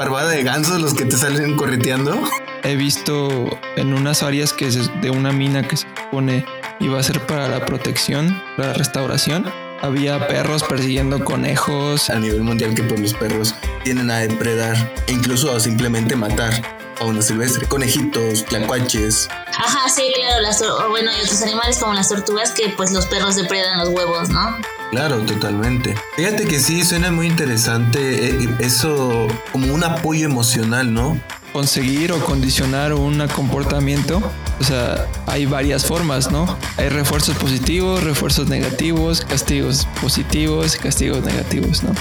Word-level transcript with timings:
parvada 0.00 0.30
de 0.30 0.42
gansos 0.42 0.80
los 0.80 0.94
que 0.94 1.04
te 1.04 1.14
salen 1.14 1.56
correteando? 1.56 2.18
He 2.62 2.74
visto 2.74 3.50
en 3.76 3.92
unas 3.92 4.22
áreas 4.22 4.54
que 4.54 4.66
es 4.66 4.90
de 5.02 5.10
una 5.10 5.30
mina 5.30 5.68
que 5.68 5.76
se 5.76 5.86
pone 6.10 6.46
iba 6.78 6.98
a 6.98 7.02
ser 7.02 7.20
para 7.26 7.48
la 7.48 7.66
protección, 7.66 8.42
la 8.56 8.72
restauración. 8.72 9.52
Había 9.82 10.26
perros 10.26 10.62
persiguiendo 10.62 11.22
conejos. 11.22 12.08
A 12.08 12.18
nivel 12.18 12.40
mundial 12.40 12.74
que 12.74 12.82
pues 12.82 12.98
los 12.98 13.12
perros 13.12 13.54
tienen 13.84 14.10
a 14.10 14.20
depredar 14.20 14.74
e 15.06 15.12
incluso 15.12 15.54
a 15.54 15.60
simplemente 15.60 16.16
matar 16.16 16.50
fauna 16.96 17.20
silvestre, 17.20 17.68
conejitos, 17.68 18.46
tlacuaches. 18.46 19.28
Ajá, 19.48 19.86
sí, 19.90 20.10
claro, 20.14 20.40
las, 20.40 20.64
bueno, 20.88 21.10
y 21.12 21.20
otros 21.20 21.42
animales 21.42 21.76
como 21.76 21.92
las 21.92 22.08
tortugas 22.08 22.52
que 22.52 22.70
pues 22.70 22.90
los 22.92 23.04
perros 23.04 23.36
depredan 23.36 23.76
los 23.80 23.90
huevos, 23.90 24.30
¿no? 24.30 24.56
Claro, 24.90 25.18
totalmente. 25.20 25.94
Fíjate 26.16 26.46
que 26.46 26.58
sí, 26.58 26.84
suena 26.84 27.12
muy 27.12 27.26
interesante 27.26 28.30
eh, 28.30 28.48
eso 28.58 29.28
como 29.52 29.72
un 29.72 29.84
apoyo 29.84 30.26
emocional, 30.26 30.92
¿no? 30.92 31.20
Conseguir 31.52 32.12
o 32.12 32.18
condicionar 32.24 32.92
un 32.92 33.26
comportamiento, 33.28 34.20
o 34.60 34.64
sea, 34.64 35.06
hay 35.26 35.46
varias 35.46 35.84
formas, 35.84 36.30
¿no? 36.30 36.56
Hay 36.76 36.88
refuerzos 36.88 37.36
positivos, 37.36 38.02
refuerzos 38.02 38.48
negativos, 38.48 39.20
castigos 39.20 39.86
positivos, 40.00 40.76
castigos 40.76 41.24
negativos, 41.24 41.82
¿no? 41.82 41.92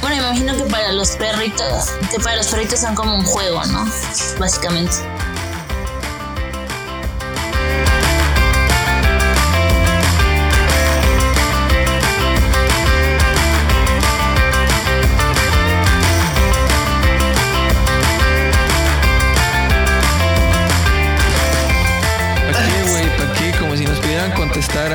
Bueno, 0.00 0.16
imagino 0.16 0.56
que 0.56 0.64
para 0.70 0.92
los 0.92 1.10
perritos, 1.10 1.90
que 2.10 2.20
para 2.20 2.36
los 2.36 2.46
perritos 2.46 2.80
son 2.80 2.94
como 2.94 3.14
un 3.16 3.24
juego, 3.24 3.64
¿no? 3.66 3.86
Básicamente. 4.38 4.92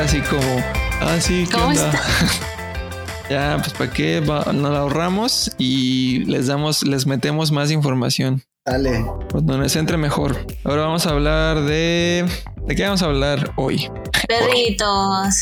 Así 0.05 0.21
como, 0.21 0.63
ah, 1.01 1.17
sí, 1.19 1.45
¿qué 1.49 1.51
¿Cómo 1.53 1.67
onda? 1.67 1.89
está? 1.91 2.01
Ya, 3.29 3.57
pues 3.59 3.73
para 3.73 3.91
qué 3.91 4.19
Va- 4.19 4.53
nos 4.53 4.71
la 4.71 4.79
ahorramos 4.81 5.49
y 5.57 6.23
les 6.25 6.45
damos, 6.45 6.83
les 6.85 7.07
metemos 7.07 7.51
más 7.51 7.71
información. 7.71 8.43
Dale. 8.63 9.03
Pues 9.29 9.43
donde 9.43 9.63
les 9.63 9.75
entre 9.77 9.97
mejor. 9.97 10.45
Ahora 10.63 10.83
vamos 10.83 11.07
a 11.07 11.09
hablar 11.09 11.61
de. 11.63 12.23
¿De 12.67 12.75
qué 12.75 12.83
vamos 12.83 13.01
a 13.01 13.05
hablar 13.05 13.51
hoy? 13.57 13.89
Perritos. 14.27 15.41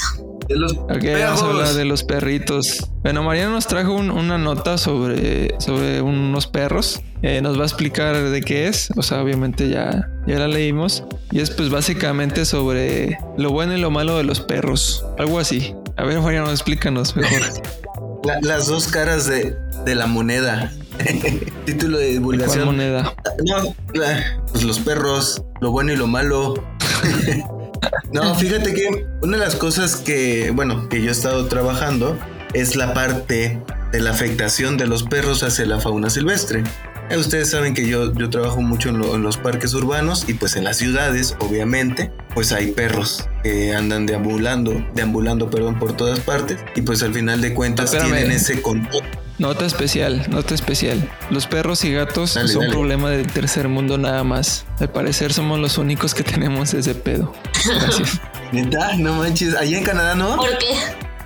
De 0.53 0.59
los 0.59 0.73
Ok, 0.73 1.03
vamos 1.19 1.41
a 1.41 1.45
hablar 1.45 1.73
de 1.73 1.85
los 1.85 2.03
perritos. 2.03 2.87
Bueno, 3.01 3.23
Mariana 3.23 3.51
nos 3.51 3.65
trajo 3.67 3.93
un- 3.93 4.11
una 4.11 4.37
nota 4.37 4.77
sobre, 4.77 5.59
sobre 5.59 6.01
unos 6.01 6.45
perros. 6.47 7.01
Eh, 7.23 7.41
nos 7.41 7.57
va 7.57 7.63
a 7.63 7.65
explicar 7.65 8.15
de 8.29 8.41
qué 8.41 8.67
es. 8.67 8.89
O 8.95 9.01
sea, 9.01 9.21
obviamente 9.23 9.69
ya, 9.69 10.09
ya 10.27 10.37
la 10.39 10.47
leímos. 10.47 11.03
Y 11.31 11.39
es 11.39 11.49
pues 11.49 11.69
básicamente 11.69 12.45
sobre 12.45 13.17
lo 13.37 13.49
bueno 13.51 13.75
y 13.75 13.79
lo 13.81 13.89
malo 13.89 14.15
de 14.17 14.23
los 14.23 14.41
perros. 14.41 15.03
Algo 15.17 15.39
así. 15.39 15.73
A 15.97 16.03
ver, 16.03 16.19
Mariana, 16.21 16.51
explícanos 16.51 17.15
mejor. 17.15 17.41
La- 18.23 18.39
las 18.41 18.67
dos 18.67 18.87
caras 18.87 19.25
de, 19.25 19.53
de 19.85 19.95
la 19.95 20.05
moneda. 20.07 20.71
Título 21.65 21.97
de 21.97 22.05
¿Cuál 22.05 22.13
divulgación. 22.13 22.65
moneda? 22.67 23.13
No, 23.45 23.75
la- 23.93 24.39
pues 24.51 24.63
los 24.63 24.79
perros, 24.79 25.41
lo 25.61 25.71
bueno 25.71 25.91
y 25.91 25.95
lo 25.97 26.07
malo. 26.07 26.53
no, 28.11 28.35
fíjate 28.35 28.73
que 28.73 29.05
una 29.21 29.37
de 29.37 29.43
las 29.43 29.55
cosas 29.55 29.95
que, 29.97 30.51
bueno, 30.51 30.89
que 30.89 31.01
yo 31.01 31.09
he 31.09 31.11
estado 31.11 31.47
trabajando 31.47 32.17
es 32.53 32.75
la 32.75 32.93
parte 32.93 33.59
de 33.91 33.99
la 33.99 34.11
afectación 34.11 34.77
de 34.77 34.87
los 34.87 35.03
perros 35.03 35.43
hacia 35.43 35.65
la 35.65 35.79
fauna 35.79 36.09
silvestre. 36.09 36.63
Eh, 37.09 37.17
Ustedes 37.17 37.49
saben 37.49 37.73
que 37.73 37.87
yo, 37.87 38.13
yo 38.13 38.29
trabajo 38.29 38.61
mucho 38.61 38.89
en, 38.89 38.97
lo- 38.99 39.15
en 39.15 39.23
los 39.23 39.37
parques 39.37 39.73
urbanos 39.73 40.25
y 40.27 40.33
pues 40.35 40.55
en 40.55 40.63
las 40.63 40.77
ciudades, 40.77 41.35
obviamente, 41.39 42.11
pues 42.33 42.51
hay 42.51 42.71
perros 42.71 43.27
que 43.43 43.75
andan 43.75 44.05
deambulando, 44.05 44.83
deambulando, 44.95 45.49
perdón, 45.49 45.77
por 45.79 45.95
todas 45.97 46.19
partes 46.21 46.57
y 46.75 46.81
pues 46.81 47.03
al 47.03 47.13
final 47.13 47.41
de 47.41 47.53
cuentas 47.53 47.85
Espérame. 47.93 48.13
tienen 48.15 48.31
ese 48.31 48.61
contacto. 48.61 49.01
Nota 49.39 49.65
especial, 49.65 50.25
nota 50.29 50.53
especial. 50.53 51.09
Los 51.31 51.47
perros 51.47 51.83
y 51.85 51.91
gatos 51.91 52.35
Dale, 52.35 52.47
son 52.49 52.61
dale. 52.61 52.73
problema 52.73 53.09
del 53.09 53.27
tercer 53.27 53.67
mundo 53.67 53.97
nada 53.97 54.23
más. 54.23 54.65
Al 54.79 54.89
parecer 54.89 55.33
somos 55.33 55.59
los 55.59 55.77
únicos 55.77 56.13
que 56.13 56.23
tenemos 56.23 56.73
ese 56.73 56.93
pedo. 56.95 57.33
Gracias. 57.65 58.21
Neta, 58.51 58.95
no 58.97 59.15
manches, 59.15 59.55
allá 59.55 59.77
en 59.79 59.83
Canadá 59.83 60.15
no. 60.15 60.35
¿Por 60.35 60.57
qué? 60.59 60.75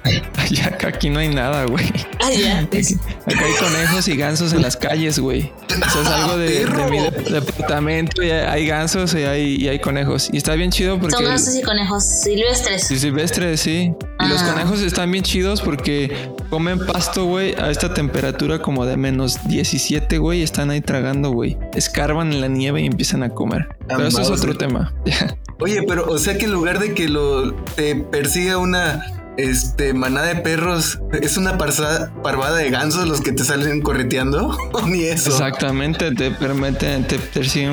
Ya 0.50 0.68
acá 0.68 0.88
aquí 0.90 1.10
no 1.10 1.20
hay 1.20 1.28
nada, 1.28 1.66
güey. 1.66 1.86
Ah, 2.22 2.32
ya. 2.32 2.60
Acá 2.62 3.46
hay 3.46 3.54
conejos 3.60 4.08
y 4.08 4.16
gansos 4.16 4.54
en 4.54 4.62
las 4.62 4.78
calles, 4.78 5.20
güey. 5.20 5.52
O 5.70 5.90
sea, 5.92 6.04
salgo 6.06 6.38
de, 6.38 6.66
de 6.66 6.90
mi 6.90 7.00
de- 7.00 7.12
departamento 7.42 8.24
y 8.24 8.32
hay 8.32 8.66
gansos 8.66 9.14
y 9.14 9.24
hay, 9.24 9.56
y 9.58 9.68
hay 9.68 9.80
conejos. 9.80 10.30
Y 10.32 10.38
está 10.38 10.56
bien 10.56 10.72
chido 10.72 10.98
porque... 11.00 11.16
Son 11.16 11.26
gansos 11.26 11.54
y 11.56 11.62
conejos 11.62 12.06
silvestres. 12.06 12.88
Sí, 12.88 12.98
silvestre, 12.98 13.58
sí. 13.58 13.92
Y 14.22 14.28
los 14.30 14.42
conejos 14.44 14.80
están 14.82 15.12
bien 15.12 15.24
chidos 15.26 15.62
porque 15.62 16.16
comen 16.50 16.86
pasto, 16.86 17.26
güey, 17.26 17.54
a 17.56 17.70
esta 17.70 17.94
temperatura 17.94 18.60
como 18.62 18.86
de 18.86 18.96
menos 18.96 19.38
17, 19.50 20.18
güey. 20.18 20.40
y 20.40 20.44
Están 20.44 20.70
ahí 20.70 20.80
tragando, 20.80 21.32
güey. 21.32 21.58
Escarban 21.74 22.32
en 22.32 22.40
la 22.40 22.48
nieve 22.48 22.82
y 22.82 22.86
empiezan 22.86 23.24
a 23.24 23.30
comer. 23.30 23.68
Pero 23.90 24.08
eso 24.08 24.22
es 24.22 24.30
otro 24.30 24.54
de- 24.54 24.60
tema. 24.60 24.94
Oye, 25.60 25.82
pero 25.88 26.06
o 26.08 26.18
sea 26.20 26.38
que 26.38 26.46
en 26.46 26.52
lugar 26.52 26.78
de 26.80 26.94
que 26.94 27.10
lo 27.10 27.52
te 27.76 27.96
persiga 27.96 28.60
una 28.60 29.04
este 29.38 29.94
manada 29.94 30.28
de 30.28 30.36
perros, 30.38 31.00
es 31.22 31.38
una 31.38 31.58
parza- 31.58 32.12
parvada 32.24 32.58
de 32.58 32.70
gansos 32.70 33.08
los 33.08 33.22
que 33.22 33.32
te 33.32 33.44
salen 33.44 33.82
correteando, 33.82 34.58
ni 34.88 35.04
eso. 35.04 35.30
Exactamente, 35.30 36.12
te 36.14 36.32
permiten, 36.32 37.06
te 37.08 37.20
persiguen 37.20 37.72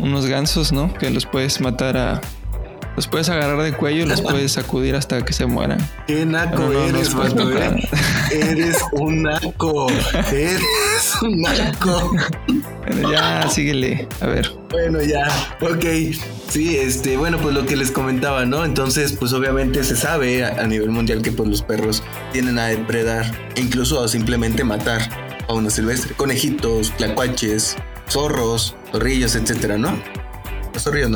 unos 0.00 0.26
gansos, 0.26 0.72
¿no? 0.72 0.92
Que 0.94 1.10
los 1.10 1.26
puedes 1.26 1.60
matar 1.60 1.96
a... 1.96 2.20
Los 2.96 3.06
puedes 3.06 3.28
agarrar 3.28 3.62
de 3.62 3.74
cuello 3.74 4.04
y 4.04 4.06
los 4.06 4.22
puedes 4.22 4.52
sacudir 4.52 4.96
hasta 4.96 5.22
que 5.22 5.34
se 5.34 5.44
mueran. 5.44 5.78
Qué 6.06 6.24
naco 6.24 6.56
No, 6.56 6.70
no, 6.72 6.72
no 6.72 6.98
eres, 6.98 7.10
tocar. 7.10 7.76
¿eh? 7.76 7.88
Eres 8.32 8.78
un 8.92 9.22
naco. 9.22 9.86
Eres 10.32 10.62
un 11.22 11.42
naco. 11.42 12.12
Pero 12.86 13.12
ya, 13.12 13.48
síguele. 13.50 14.08
A 14.20 14.26
ver. 14.26 14.50
Bueno, 14.70 15.02
ya, 15.02 15.26
ok. 15.60 15.84
Sí, 16.48 16.76
este, 16.78 17.18
bueno, 17.18 17.38
pues 17.38 17.54
lo 17.54 17.66
que 17.66 17.76
les 17.76 17.90
comentaba, 17.90 18.46
¿no? 18.46 18.64
Entonces, 18.64 19.12
pues 19.12 19.32
obviamente 19.34 19.84
se 19.84 19.96
sabe 19.96 20.44
a, 20.44 20.62
a 20.62 20.66
nivel 20.66 20.90
mundial 20.90 21.20
que 21.20 21.32
pues 21.32 21.48
los 21.48 21.62
perros 21.62 22.02
tienen 22.32 22.58
a 22.58 22.66
depredar, 22.66 23.26
e 23.56 23.60
incluso 23.60 24.02
a 24.02 24.08
simplemente 24.08 24.64
matar 24.64 25.02
fauna 25.46 25.70
silvestre, 25.70 26.14
conejitos, 26.14 26.92
tlacuaches, 26.96 27.76
zorros, 28.08 28.74
zorrillos, 28.92 29.34
etcétera, 29.34 29.76
¿no? 29.76 30.00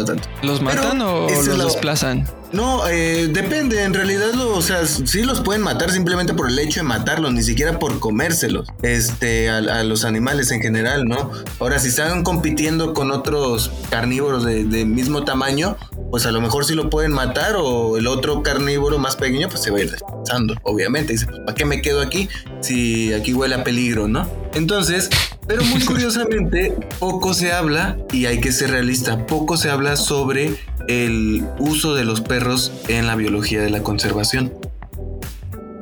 Tanto. 0.05 0.29
¿Los 0.43 0.63
matan 0.63 1.01
o 1.03 1.29
los 1.29 1.47
la- 1.59 1.65
desplazan? 1.65 2.29
No, 2.53 2.89
eh, 2.89 3.29
depende, 3.33 3.85
en 3.85 3.95
realidad, 3.95 4.33
lo, 4.35 4.57
o 4.57 4.61
sea, 4.63 4.85
sí 4.85 5.23
los 5.23 5.41
pueden 5.41 5.63
matar 5.63 5.93
simplemente 5.93 6.35
por 6.35 6.49
el 6.49 6.59
hecho 6.59 6.81
de 6.81 6.85
matarlos, 6.85 7.33
ni 7.33 7.45
siquiera 7.45 7.79
por 7.79 8.01
comérselos, 8.01 8.67
este, 8.83 9.49
a, 9.49 9.59
a 9.59 9.85
los 9.85 10.05
animales 10.05 10.51
en 10.51 10.61
general, 10.61 11.05
¿no? 11.05 11.31
Ahora, 11.61 11.79
si 11.79 11.89
están 11.91 12.25
compitiendo 12.25 12.93
con 12.93 13.13
otros 13.13 13.71
carnívoros 13.89 14.45
de, 14.45 14.65
de 14.65 14.85
mismo 14.85 15.23
tamaño, 15.25 15.77
pues 16.11 16.27
a 16.27 16.33
lo 16.33 16.41
mejor 16.41 16.65
sí 16.65 16.75
lo 16.75 16.91
pueden 16.91 17.13
matar 17.13 17.55
o 17.57 17.97
el 17.97 18.09
otro 18.09 18.43
carnívoro 18.43 18.99
más 18.99 19.15
pequeño, 19.15 19.49
pues 19.49 19.63
se 19.63 19.71
va 19.71 19.79
a 19.79 19.83
ir 19.83 19.91
desplazando, 19.93 20.55
obviamente. 20.65 21.13
Dice, 21.13 21.27
pues, 21.27 21.39
¿para 21.47 21.55
qué 21.55 21.65
me 21.65 21.81
quedo 21.83 22.01
aquí 22.01 22.29
si 22.63 23.13
aquí 23.15 23.33
huele 23.33 23.55
a 23.55 23.63
peligro, 23.63 24.09
no? 24.09 24.29
Entonces, 24.55 25.09
pero 25.51 25.65
muy 25.65 25.85
curiosamente, 25.85 26.73
poco 27.01 27.35
se 27.35 27.51
habla, 27.51 27.99
y 28.13 28.27
hay 28.27 28.39
que 28.41 28.53
ser 28.53 28.71
realista, 28.71 29.27
poco 29.27 29.57
se 29.57 29.69
habla 29.69 29.97
sobre 29.97 30.55
el 30.87 31.45
uso 31.59 31.97
de 31.97 32.05
los 32.05 32.21
perros 32.21 32.71
en 32.87 33.09
la 33.09 33.17
biología 33.17 33.61
de 33.61 33.69
la 33.69 33.83
conservación. 33.83 34.53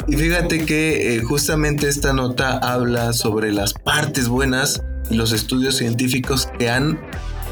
Y 0.06 0.17
fíjate 0.17 0.65
que 0.65 1.17
eh, 1.17 1.21
justamente 1.21 1.87
esta 1.87 2.15
nota 2.15 2.56
habla 2.56 3.12
sobre 3.12 3.53
las 3.53 3.75
partes 3.75 4.29
buenas 4.29 4.81
y 5.11 5.17
los 5.17 5.33
estudios 5.33 5.77
científicos 5.77 6.49
que 6.59 6.70
han 6.70 6.99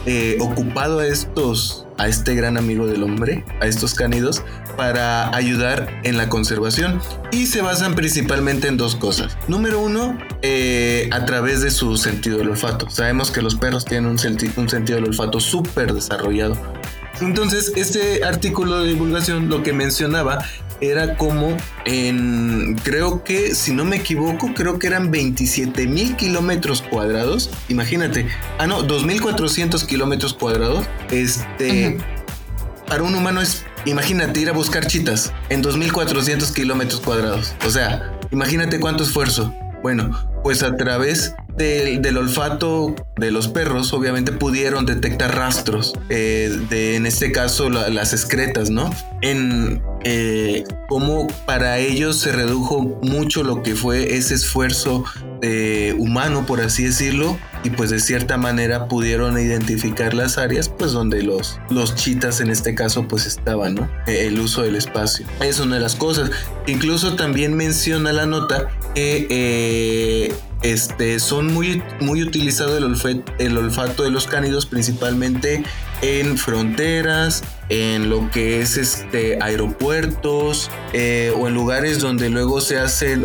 eh, 0.07 0.39
ocupado 0.41 1.01
a 1.01 1.07
estos, 1.07 1.87
a 1.99 2.09
este 2.09 2.35
gran 2.35 2.57
amigo 2.57 2.87
del 2.87 3.03
hombre, 3.03 3.45
a 3.61 3.67
estos 3.67 3.95
cánidos, 3.95 4.43
para 4.77 5.35
ayudar 5.35 6.01
en 6.05 6.17
la 6.17 6.29
conservación. 6.29 7.01
Y 7.33 7.47
se 7.47 7.61
basan 7.61 7.95
principalmente 7.95 8.69
en 8.69 8.77
dos 8.77 8.95
cosas. 8.97 9.37
Número 9.49 9.81
uno, 9.81 10.17
eh, 10.43 11.09
a 11.13 11.25
través 11.25 11.61
de 11.61 11.71
su 11.71 11.97
sentido 11.97 12.39
del 12.39 12.51
olfato. 12.51 12.89
Sabemos 12.89 13.31
que 13.31 13.43
los 13.43 13.57
perros 13.57 13.85
tienen 13.85 14.11
un, 14.11 14.19
un 14.57 14.69
sentido 14.69 14.97
del 14.97 15.09
olfato 15.09 15.41
súper 15.41 15.93
desarrollado. 15.93 16.57
Entonces, 17.21 17.73
este 17.77 18.25
artículo 18.25 18.81
de 18.81 18.89
divulgación 18.89 19.49
lo 19.49 19.63
que 19.63 19.73
mencionaba 19.73 20.45
era 20.81 21.17
como 21.17 21.57
en, 21.85 22.79
creo 22.83 23.25
que, 23.25 23.55
si 23.55 23.73
no 23.73 23.85
me 23.85 23.97
equivoco, 23.97 24.53
creo 24.55 24.79
que 24.79 24.87
eran 24.87 25.11
27 25.11 25.87
mil 25.87 26.17
kilómetros 26.17 26.83
cuadrados. 26.83 27.51
Imagínate, 27.69 28.27
ah, 28.59 28.67
no, 28.67 28.83
2400 28.83 29.85
kilómetros 29.85 30.35
cuadrados. 30.35 30.87
Este, 31.11 31.99
para 32.87 33.03
un 33.03 33.15
humano 33.15 33.41
es, 33.41 33.65
imagínate, 33.85 34.41
ir 34.41 34.49
a 34.49 34.53
buscar 34.53 34.87
chitas 34.87 35.33
en 35.49 35.63
2400 35.63 36.53
kilómetros 36.53 37.01
cuadrados. 37.01 37.55
O 37.67 37.71
sea, 37.71 38.19
imagínate 38.31 38.81
cuánto 38.81 39.03
esfuerzo. 39.03 39.55
Bueno, 39.83 40.11
pues 40.43 40.63
a 40.63 40.77
través 40.77 41.35
del, 41.57 42.17
olfato 42.17 42.95
de 43.17 43.31
los 43.31 43.49
perros, 43.49 43.93
obviamente 43.93 44.33
pudieron 44.33 44.85
detectar 44.85 45.35
rastros, 45.35 45.95
eh, 46.11 46.55
de 46.69 46.97
en 46.97 47.07
este 47.07 47.33
caso 47.33 47.71
las 47.71 48.13
excretas, 48.13 48.71
¿no? 48.71 48.91
En 49.23 49.83
eh, 50.05 50.65
cómo 50.89 51.27
para 51.47 51.79
ellos 51.79 52.17
se 52.19 52.33
redujo 52.33 52.99
mucho 53.03 53.43
lo 53.43 53.63
que 53.63 53.75
fue 53.75 54.17
ese 54.17 54.35
esfuerzo 54.35 55.05
eh, 55.43 55.95
humano, 55.99 56.45
por 56.47 56.61
así 56.61 56.85
decirlo, 56.85 57.39
y 57.65 57.71
pues 57.71 57.91
de 57.91 58.01
cierta 58.01 58.37
manera 58.37 58.87
pudieron 58.87 59.39
identificar 59.39 60.15
las 60.15 60.39
áreas 60.39 60.69
pues 60.69 60.93
donde 60.93 61.23
los, 61.23 61.59
los 61.71 61.95
chitas 61.95 62.41
en 62.41 62.51
este 62.51 62.75
caso 62.75 63.09
pues 63.09 63.27
estaban, 63.27 63.75
¿no? 63.77 63.89
el 64.07 64.39
uso 64.39 64.63
del 64.63 64.77
espacio. 64.77 65.27
Es 65.41 65.59
una 65.59 65.77
de 65.77 65.81
las 65.81 65.97
cosas. 65.97 66.31
Incluso 66.67 67.17
también 67.17 67.55
menciona 67.55 68.13
la 68.13 68.27
nota 68.27 68.69
que 68.95 70.33
este, 70.63 71.19
son 71.21 71.53
muy, 71.53 71.83
muy 72.01 72.23
utilizados 72.23 72.79
el, 72.79 73.25
el 73.39 73.57
olfato 73.59 74.03
de 74.03 74.11
los 74.11 74.27
cánidos 74.27 74.67
principalmente 74.67 75.63
en 76.03 76.37
fronteras, 76.37 77.43
en 77.69 78.11
lo 78.11 78.31
que 78.31 78.61
es 78.61 78.77
este 78.77 79.43
aeropuertos 79.43 80.71
eh, 80.93 81.33
o 81.37 81.49
en 81.49 81.55
lugares 81.55 82.01
donde 82.01 82.31
luego 82.31 82.61
se 82.61 82.79
hace 82.79 83.19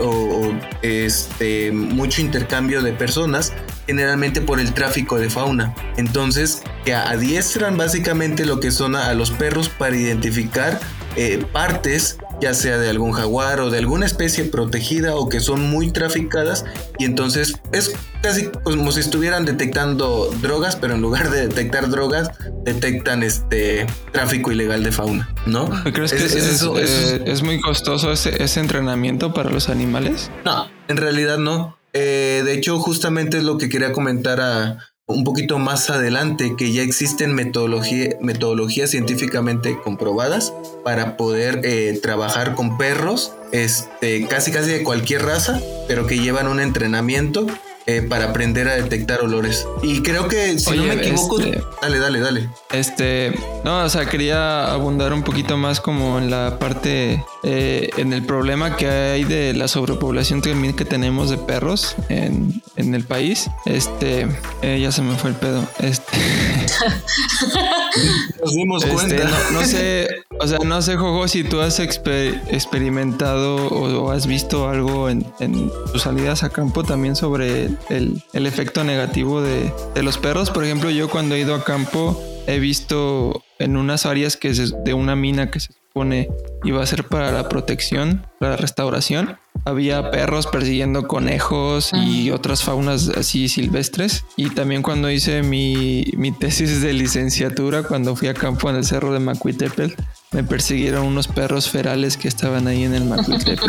este 0.81 1.71
mucho 1.71 2.21
intercambio 2.21 2.81
de 2.81 2.93
personas 2.93 3.53
generalmente 3.87 4.41
por 4.41 4.59
el 4.59 4.73
tráfico 4.73 5.19
de 5.19 5.29
fauna. 5.29 5.75
Entonces 5.97 6.63
que 6.85 6.93
adiestran 6.93 7.77
básicamente 7.77 8.45
lo 8.45 8.59
que 8.59 8.71
son 8.71 8.95
a, 8.95 9.13
los 9.13 9.31
perros 9.31 9.69
para 9.69 9.95
identificar 9.95 10.79
eh, 11.15 11.43
partes 11.51 12.17
ya 12.41 12.53
sea 12.55 12.79
de 12.79 12.89
algún 12.89 13.11
jaguar 13.11 13.59
o 13.59 13.69
de 13.69 13.77
alguna 13.77 14.05
especie 14.05 14.43
protegida 14.45 15.15
o 15.15 15.29
que 15.29 15.39
son 15.39 15.61
muy 15.69 15.91
traficadas 15.91 16.65
y 16.97 17.05
entonces 17.05 17.53
es 17.71 17.93
casi 18.21 18.47
como 18.63 18.91
si 18.91 18.99
estuvieran 18.99 19.45
detectando 19.45 20.31
drogas, 20.41 20.75
pero 20.75 20.95
en 20.95 21.01
lugar 21.01 21.29
de 21.29 21.47
detectar 21.47 21.89
drogas, 21.89 22.31
detectan 22.63 23.23
este 23.23 23.85
tráfico 24.11 24.51
ilegal 24.51 24.83
de 24.83 24.91
fauna, 24.91 25.33
¿no? 25.45 25.69
¿Crees 25.93 26.13
que 26.13 26.25
es, 26.25 26.35
eh, 26.35 27.23
es, 27.25 27.43
muy 27.43 27.61
costoso 27.61 28.11
ese, 28.11 28.43
ese, 28.43 28.59
entrenamiento 28.59 29.33
para 29.33 29.49
los 29.49 29.69
animales? 29.69 30.31
No, 30.43 30.67
en 30.87 30.97
realidad 30.97 31.37
no. 31.37 31.77
Eh, 31.93 32.41
de 32.45 32.53
hecho, 32.53 32.79
justamente 32.79 33.37
es 33.37 33.43
lo 33.43 33.57
que 33.57 33.69
quería 33.69 33.91
comentar 33.91 34.39
a, 34.39 34.90
un 35.07 35.23
poquito 35.23 35.59
más 35.59 35.89
adelante 35.89 36.55
que 36.57 36.71
ya 36.71 36.83
existen 36.83 37.33
metodologías 37.33 38.89
científicamente 38.89 39.77
comprobadas 39.83 40.53
para 40.83 41.17
poder 41.17 41.61
eh, 41.63 41.99
trabajar 42.01 42.55
con 42.55 42.77
perros, 42.77 43.33
este, 43.51 44.25
casi 44.27 44.51
casi 44.51 44.71
de 44.71 44.83
cualquier 44.83 45.23
raza, 45.23 45.59
pero 45.87 46.07
que 46.07 46.19
llevan 46.19 46.47
un 46.47 46.59
entrenamiento 46.59 47.45
eh, 47.87 48.03
para 48.03 48.29
aprender 48.29 48.67
a 48.69 48.75
detectar 48.75 49.21
olores. 49.21 49.67
Y 49.81 50.01
creo 50.01 50.27
que, 50.27 50.59
si 50.59 50.77
no 50.77 50.83
me 50.83 50.93
equivoco, 50.93 51.39
este, 51.39 51.61
dale, 51.81 51.99
dale, 51.99 52.19
dale. 52.19 52.49
Este, 52.71 53.33
no, 53.63 53.83
o 53.83 53.89
sea, 53.89 54.05
quería 54.05 54.71
abundar 54.71 55.13
un 55.13 55.23
poquito 55.23 55.57
más 55.57 55.81
como 55.81 56.19
en 56.19 56.29
la 56.29 56.57
parte, 56.59 57.23
eh, 57.43 57.89
en 57.97 58.13
el 58.13 58.23
problema 58.23 58.77
que 58.77 58.87
hay 58.87 59.23
de 59.23 59.53
la 59.53 59.67
sobrepoblación 59.67 60.41
también 60.41 60.75
que 60.75 60.85
tenemos 60.85 61.29
de 61.29 61.37
perros 61.37 61.95
en, 62.09 62.61
en 62.75 62.93
el 62.93 63.03
país. 63.03 63.49
Este, 63.65 64.27
eh, 64.61 64.79
ya 64.79 64.91
se 64.91 65.01
me 65.01 65.15
fue 65.15 65.31
el 65.31 65.35
pedo. 65.35 65.67
Este. 65.79 66.17
Nos 68.43 68.53
dimos 68.53 68.83
este, 68.83 68.95
cuenta. 68.95 69.29
No, 69.51 69.63
sé, 69.63 70.07
o 70.39 70.47
sea, 70.47 70.59
no 70.59 70.81
sé, 70.81 70.97
Jojo, 70.97 71.27
si 71.27 71.43
tú 71.43 71.61
has 71.61 71.79
experimentado 71.79 73.67
o, 73.67 74.11
has 74.11 74.27
visto 74.27 74.69
algo 74.69 75.09
en, 75.09 75.25
en 75.39 75.71
tus 75.91 76.03
salidas 76.03 76.43
a 76.43 76.49
campo 76.49 76.83
también 76.83 77.15
sobre 77.15 77.69
el, 77.89 78.23
efecto 78.33 78.83
negativo 78.83 79.41
de, 79.41 79.71
los 80.01 80.17
perros. 80.17 80.51
Por 80.51 80.63
ejemplo, 80.63 80.89
yo 80.89 81.09
cuando 81.09 81.35
he 81.35 81.39
ido 81.39 81.55
a 81.55 81.63
campo 81.63 82.21
he 82.47 82.59
visto 82.59 83.43
en 83.59 83.77
unas 83.77 84.05
áreas 84.05 84.35
que 84.35 84.49
es 84.49 84.73
de 84.83 84.93
una 84.93 85.15
mina 85.15 85.51
que 85.51 85.59
se 85.59 85.73
supone 85.91 86.29
iba 86.63 86.81
a 86.81 86.85
ser 86.85 87.05
para 87.05 87.33
la 87.33 87.49
protección, 87.49 88.25
para 88.39 88.51
la 88.51 88.57
restauración. 88.57 89.37
Había 89.65 90.09
perros 90.09 90.47
persiguiendo 90.47 91.07
conejos 91.07 91.91
y 91.93 92.31
otras 92.31 92.63
faunas 92.63 93.09
así 93.09 93.49
silvestres. 93.49 94.23
Y 94.37 94.51
también 94.51 94.83
cuando 94.83 95.11
hice 95.11 95.43
mi, 95.43 96.05
mi 96.15 96.31
tesis 96.31 96.81
de 96.81 96.93
licenciatura, 96.93 97.83
cuando 97.83 98.15
fui 98.15 98.29
a 98.29 98.33
campo 98.33 98.69
en 98.69 98.77
el 98.77 98.85
cerro 98.85 99.11
de 99.11 99.19
Macuitepel, 99.19 99.95
me 100.31 100.45
persiguieron 100.45 101.05
unos 101.05 101.27
perros 101.27 101.69
ferales 101.69 102.15
que 102.15 102.29
estaban 102.29 102.67
ahí 102.67 102.85
en 102.85 102.95
el 102.95 103.03
Macuitepec. 103.03 103.61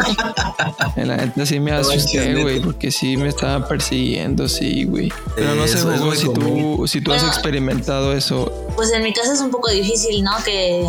en 0.97 1.09
la 1.09 1.19
gente 1.19 1.45
sí 1.45 1.59
me 1.59 1.73
asusté, 1.73 2.41
güey, 2.41 2.61
porque 2.61 2.93
sí 2.93 3.17
me 3.17 3.29
estaban 3.29 3.67
persiguiendo, 3.67 4.49
sí, 4.49 4.85
güey. 4.85 5.13
Pero 5.35 5.57
no 5.57 5.67
sé, 5.67 5.79
si 6.17 6.33
tú, 6.33 6.85
si 6.87 7.01
tú 7.01 7.13
has 7.13 7.25
experimentado 7.25 8.13
eso. 8.13 8.51
Pues 8.77 8.93
en 8.93 9.03
mi 9.03 9.13
caso 9.13 9.33
es 9.33 9.41
un 9.41 9.51
poco 9.51 9.71
difícil, 9.71 10.23
¿no? 10.23 10.33
Que, 10.45 10.87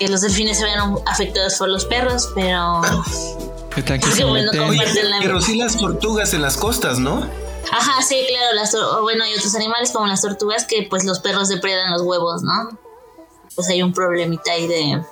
que 0.00 0.08
los 0.08 0.22
delfines 0.22 0.58
se 0.58 0.64
vean 0.64 0.96
afectados 1.06 1.56
por 1.56 1.68
los 1.68 1.84
perros, 1.84 2.30
pero... 2.34 2.80
¿Qué 3.72 3.82
tal 3.82 4.00
que 4.00 4.24
bueno, 4.24 4.50
pero 5.20 5.40
sí 5.40 5.54
las 5.56 5.76
tortugas 5.76 6.34
en 6.34 6.42
las 6.42 6.56
costas, 6.56 6.98
¿no? 6.98 7.28
Ajá, 7.70 8.02
sí, 8.02 8.16
claro, 8.28 8.54
las 8.54 8.74
bueno, 9.02 9.24
y 9.26 9.34
otros 9.34 9.54
animales 9.54 9.92
como 9.92 10.06
las 10.06 10.22
tortugas 10.22 10.64
que 10.64 10.86
pues 10.90 11.04
los 11.04 11.20
perros 11.20 11.48
depredan 11.48 11.92
los 11.92 12.02
huevos, 12.02 12.42
¿no? 12.42 12.78
pues 13.54 13.68
hay 13.68 13.82
un 13.82 13.92
problemita 13.92 14.52
ahí 14.52 14.66
de, 14.66 15.02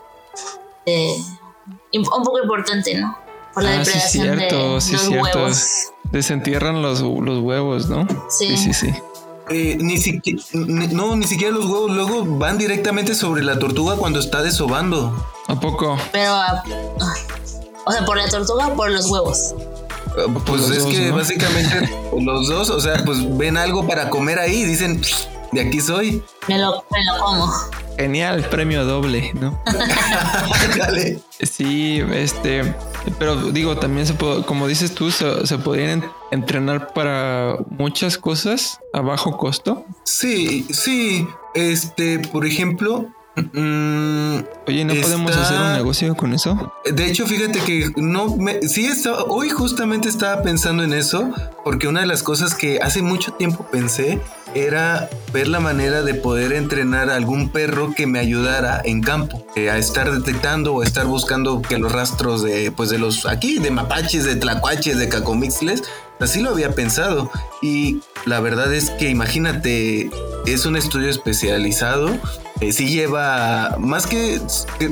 un 1.93 2.05
poco 2.05 2.41
importante, 2.43 2.95
¿no? 2.95 3.17
Por 3.53 3.65
la 3.65 3.75
ah, 3.75 3.79
depredación 3.79 4.39
de 4.39 4.51
los 4.51 5.09
huevos. 5.09 5.93
Desentierran 6.05 6.81
los, 6.81 7.03
los 7.03 7.43
huevos, 7.43 7.89
¿no? 7.89 8.07
Sí, 8.31 8.57
sí, 8.57 8.73
sí. 8.73 8.95
Eh, 9.51 9.77
ni 9.81 9.97
siquiera, 9.97 10.43
no, 10.53 11.17
ni 11.17 11.27
siquiera 11.27 11.55
los 11.55 11.67
huevos 11.67 11.91
luego 11.91 12.25
van 12.25 12.59
directamente 12.59 13.15
sobre 13.15 13.43
la 13.43 13.59
tortuga 13.59 13.97
cuando 13.97 14.21
está 14.21 14.43
desobando. 14.43 15.27
¿A 15.47 15.59
poco? 15.59 15.99
Pero, 16.13 16.33
ah, 16.33 16.63
o 17.87 17.93
sea, 17.93 18.05
por 18.05 18.19
la 18.19 18.29
tortuga 18.29 18.69
o 18.69 18.77
por 18.77 18.91
los 18.91 19.07
huevos. 19.07 19.55
Ah, 20.11 20.27
pues 20.45 20.69
es 20.71 20.85
que 20.85 21.11
básicamente 21.11 21.89
los 22.21 22.49
dos, 22.49 22.71
o 22.71 22.81
sea, 22.81 23.03
pues 23.05 23.19
ven 23.39 23.57
algo 23.57 23.87
para 23.87 24.11
comer 24.11 24.39
ahí 24.39 24.57
y 24.57 24.65
dicen, 24.65 25.01
de 25.53 25.61
aquí 25.61 25.81
soy. 25.81 26.23
Me 26.47 26.59
lo, 26.59 26.85
me 26.91 27.05
lo 27.05 27.25
como. 27.25 27.51
Genial, 27.97 28.45
premio 28.45 28.85
doble, 28.85 29.33
¿no? 29.35 29.61
sí, 31.43 32.01
este, 32.13 32.75
pero 33.19 33.35
digo, 33.51 33.77
también 33.77 34.07
se 34.07 34.15
puede, 34.15 34.45
como 34.45 34.69
dices 34.69 34.95
tú, 34.95 35.11
se, 35.11 35.45
se, 35.47 35.59
podrían 35.59 36.09
entrenar 36.31 36.93
para 36.93 37.59
muchas 37.71 38.19
cosas 38.19 38.81
a 38.93 39.01
bajo 39.01 39.37
costo. 39.37 39.85
Sí, 40.05 40.67
sí, 40.71 41.27
este, 41.55 42.19
por 42.19 42.47
ejemplo, 42.47 43.09
Mm, 43.53 44.45
Oye, 44.67 44.85
¿no 44.85 44.95
podemos 44.95 45.37
hacer 45.37 45.59
un 45.59 45.73
negocio 45.75 46.15
con 46.17 46.35
eso? 46.35 46.73
De 46.85 47.07
hecho, 47.07 47.27
fíjate 47.27 47.61
que 47.61 47.91
no 47.97 48.37
me. 48.37 48.63
Sí, 48.69 48.89
hoy 49.29 49.51
justamente 49.51 50.09
estaba 50.09 50.43
pensando 50.43 50.83
en 50.83 50.93
eso, 50.93 51.31
porque 51.65 51.89
una 51.89 52.01
de 52.01 52.07
las 52.07 52.23
cosas 52.23 52.55
que 52.55 52.81
hace 52.81 53.03
mucho 53.03 53.33
tiempo 53.33 53.67
pensé 53.71 54.21
era 54.55 55.09
ver 55.33 55.49
la 55.49 55.61
manera 55.61 56.03
de 56.03 56.15
poder 56.15 56.53
entrenar 56.53 57.11
a 57.11 57.17
algún 57.17 57.51
perro 57.51 57.93
que 57.95 58.07
me 58.07 58.19
ayudara 58.19 58.81
en 58.85 59.03
campo, 59.03 59.47
eh, 59.57 59.71
a 59.71 59.79
estar 59.79 60.11
detectando 60.11 60.75
o 60.75 60.83
a 60.83 60.85
estar 60.85 61.07
buscando 61.07 61.61
que 61.61 61.79
los 61.79 61.93
rastros 61.93 62.43
de, 62.43 62.73
pues 62.73 62.91
de 62.91 62.99
los 62.99 63.27
aquí, 63.27 63.59
de 63.59 63.71
mapaches, 63.71 64.25
de 64.25 64.37
tlacuaches, 64.37 64.99
de 64.99 65.09
cacomixles, 65.09 65.85
así 66.21 66.41
lo 66.41 66.51
había 66.51 66.73
pensado. 66.73 67.31
Y 67.63 68.01
la 68.25 68.41
verdad 68.41 68.73
es 68.73 68.91
que 68.91 69.11
imagínate, 69.11 70.11
es 70.47 70.67
un 70.67 70.77
estudio 70.77 71.11
especializado 71.11 72.11
eh, 72.61 72.73
sí 72.73 72.89
lleva 72.89 73.77
más 73.79 74.07
que, 74.07 74.41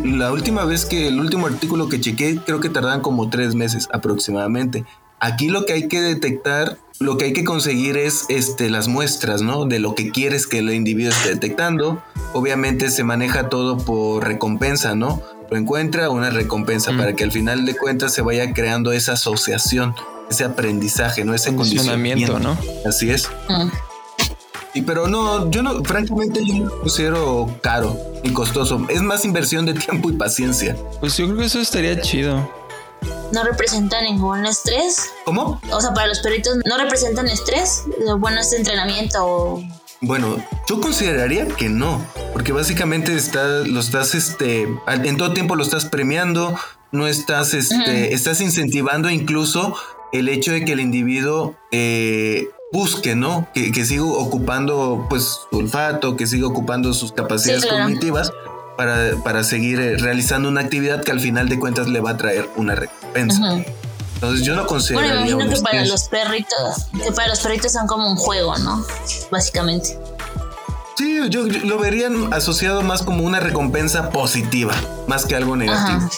la 0.05 0.33
última 0.33 0.65
vez 0.65 0.85
que 0.85 1.09
el 1.09 1.19
último 1.19 1.47
artículo 1.47 1.89
que 1.89 2.01
chequé, 2.01 2.39
creo 2.45 2.61
que 2.61 2.69
tardan 2.69 3.01
como 3.01 3.29
tres 3.29 3.55
meses 3.55 3.89
aproximadamente. 3.93 4.85
Aquí 5.19 5.49
lo 5.49 5.65
que 5.65 5.73
hay 5.73 5.89
que 5.89 6.01
detectar, 6.01 6.77
lo 7.01 7.17
que 7.17 7.27
hay 7.27 7.33
que 7.33 7.45
conseguir 7.45 7.97
es 7.97 8.27
este, 8.29 8.71
las 8.71 8.87
muestras, 8.87 9.43
¿no? 9.43 9.65
De 9.65 9.79
lo 9.79 9.95
que 9.95 10.11
quieres 10.11 10.47
que 10.47 10.59
el 10.59 10.73
individuo 10.73 11.11
esté 11.11 11.31
detectando. 11.31 12.03
Obviamente 12.35 12.91
se 12.91 13.03
maneja 13.03 13.49
todo 13.49 13.79
por 13.79 14.25
recompensa, 14.25 14.95
¿no? 14.95 15.23
Lo 15.51 15.57
encuentra 15.57 16.11
una 16.11 16.31
recompensa 16.31 16.93
mm. 16.93 16.99
para 16.99 17.17
que 17.17 17.25
al 17.25 17.33
final 17.33 17.65
de 17.65 17.77
cuentas 17.77 18.13
se 18.13 18.23
vaya 18.23 18.53
creando 18.53 18.93
esa 18.93 19.13
asociación, 19.13 19.95
ese 20.31 20.45
aprendizaje, 20.45 21.25
¿no? 21.25 21.35
Ese 21.35 21.57
condicionamiento, 21.57 22.39
¿no? 22.39 22.57
Así 22.85 23.11
es. 23.11 23.29
Mm 23.49 23.71
pero 24.83 25.09
no, 25.09 25.51
yo 25.51 25.63
no, 25.63 25.83
francamente 25.85 26.41
yo 26.45 26.65
no 26.65 26.71
considero 26.81 27.59
caro 27.63 27.97
y 28.23 28.31
costoso. 28.31 28.85
Es 28.89 29.03
más 29.03 29.25
inversión 29.25 29.67
de 29.67 29.75
tiempo 29.75 30.11
y 30.11 30.15
paciencia. 30.15 30.77
Pues 31.01 31.17
yo 31.17 31.27
creo 31.27 31.39
que 31.39 31.45
eso 31.47 31.61
estaría 31.61 32.01
chido. 32.01 32.49
No 33.33 33.45
representa 33.45 34.01
ningún 34.03 34.47
estrés. 34.47 35.11
¿Cómo? 35.25 35.61
O 35.71 35.81
sea, 35.81 35.93
para 35.93 36.07
los 36.07 36.21
perritos 36.21 36.57
no 36.65 36.79
representan 36.79 37.29
estrés. 37.29 37.83
Bueno, 38.19 38.41
este 38.41 38.57
entrenamiento 38.57 39.63
Bueno, 40.01 40.37
yo 40.69 40.81
consideraría 40.81 41.47
que 41.49 41.69
no, 41.69 42.05
porque 42.33 42.53
básicamente 42.53 43.15
está, 43.15 43.45
lo 43.67 43.81
estás, 43.81 44.15
este, 44.15 44.69
en 44.87 45.17
todo 45.17 45.33
tiempo 45.33 45.57
lo 45.57 45.63
estás 45.63 45.87
premiando, 45.87 46.57
no 46.93 47.07
estás, 47.07 47.55
este, 47.55 48.15
estás 48.15 48.41
incentivando 48.41 49.11
incluso 49.11 49.75
el 50.13 50.29
hecho 50.29 50.53
de 50.53 50.65
que 50.65 50.73
el 50.73 50.81
individuo 50.81 51.57
eh, 51.73 52.49
busque, 52.77 53.15
¿no? 53.17 53.49
Que, 53.55 53.73
que 53.73 53.85
siga 53.87 54.05
ocupando 54.05 55.07
pues 55.09 55.41
su 55.51 55.57
olfato, 55.59 56.17
que 56.17 56.27
siga 56.27 56.47
ocupando 56.47 56.93
sus 56.93 57.13
capacidades 57.13 57.63
Sí, 57.63 57.69
claro. 57.69 57.85
cognitivas 57.85 58.33
para, 58.77 59.13
para 59.25 59.43
seguir 59.45 59.81
eh, 59.81 59.97
realizando 59.97 60.49
una 60.51 60.61
actividad 60.61 61.03
que 61.03 61.11
al 61.11 61.21
final 61.21 61.49
de 61.49 61.59
cuentas 61.59 61.89
le 61.89 62.01
va 62.01 62.11
a 62.11 62.17
traer 62.19 62.49
una 62.57 62.75
recompensa. 62.75 63.65
Entonces 64.15 64.45
yo 64.47 64.53
no 64.55 64.63
Bueno, 64.63 64.69
consideraría 64.69 65.37
me 65.37 65.45
imagino 65.45 65.57
que 65.57 65.63
para 65.63 65.85
los 65.87 66.05
perritos, 66.09 66.87
que 67.03 67.13
para 67.13 67.29
los 67.29 67.41
perritos 67.41 67.73
son 67.73 67.87
como 67.87 68.11
un 68.11 68.17
juego, 68.17 68.57
¿no? 68.59 68.85
Básicamente. 69.31 69.99
Sí, 70.99 71.19
yo, 71.29 71.47
yo 71.47 71.65
lo 71.67 71.79
vería 71.79 72.09
asociado 72.33 72.83
más 72.83 73.03
como 73.03 73.25
una 73.25 73.41
recompensa 73.41 74.11
positiva, 74.11 74.75
más 75.07 75.27
que 75.27 75.37
algo 75.37 75.57
negativo. 75.57 75.99
Ajá. 75.99 76.11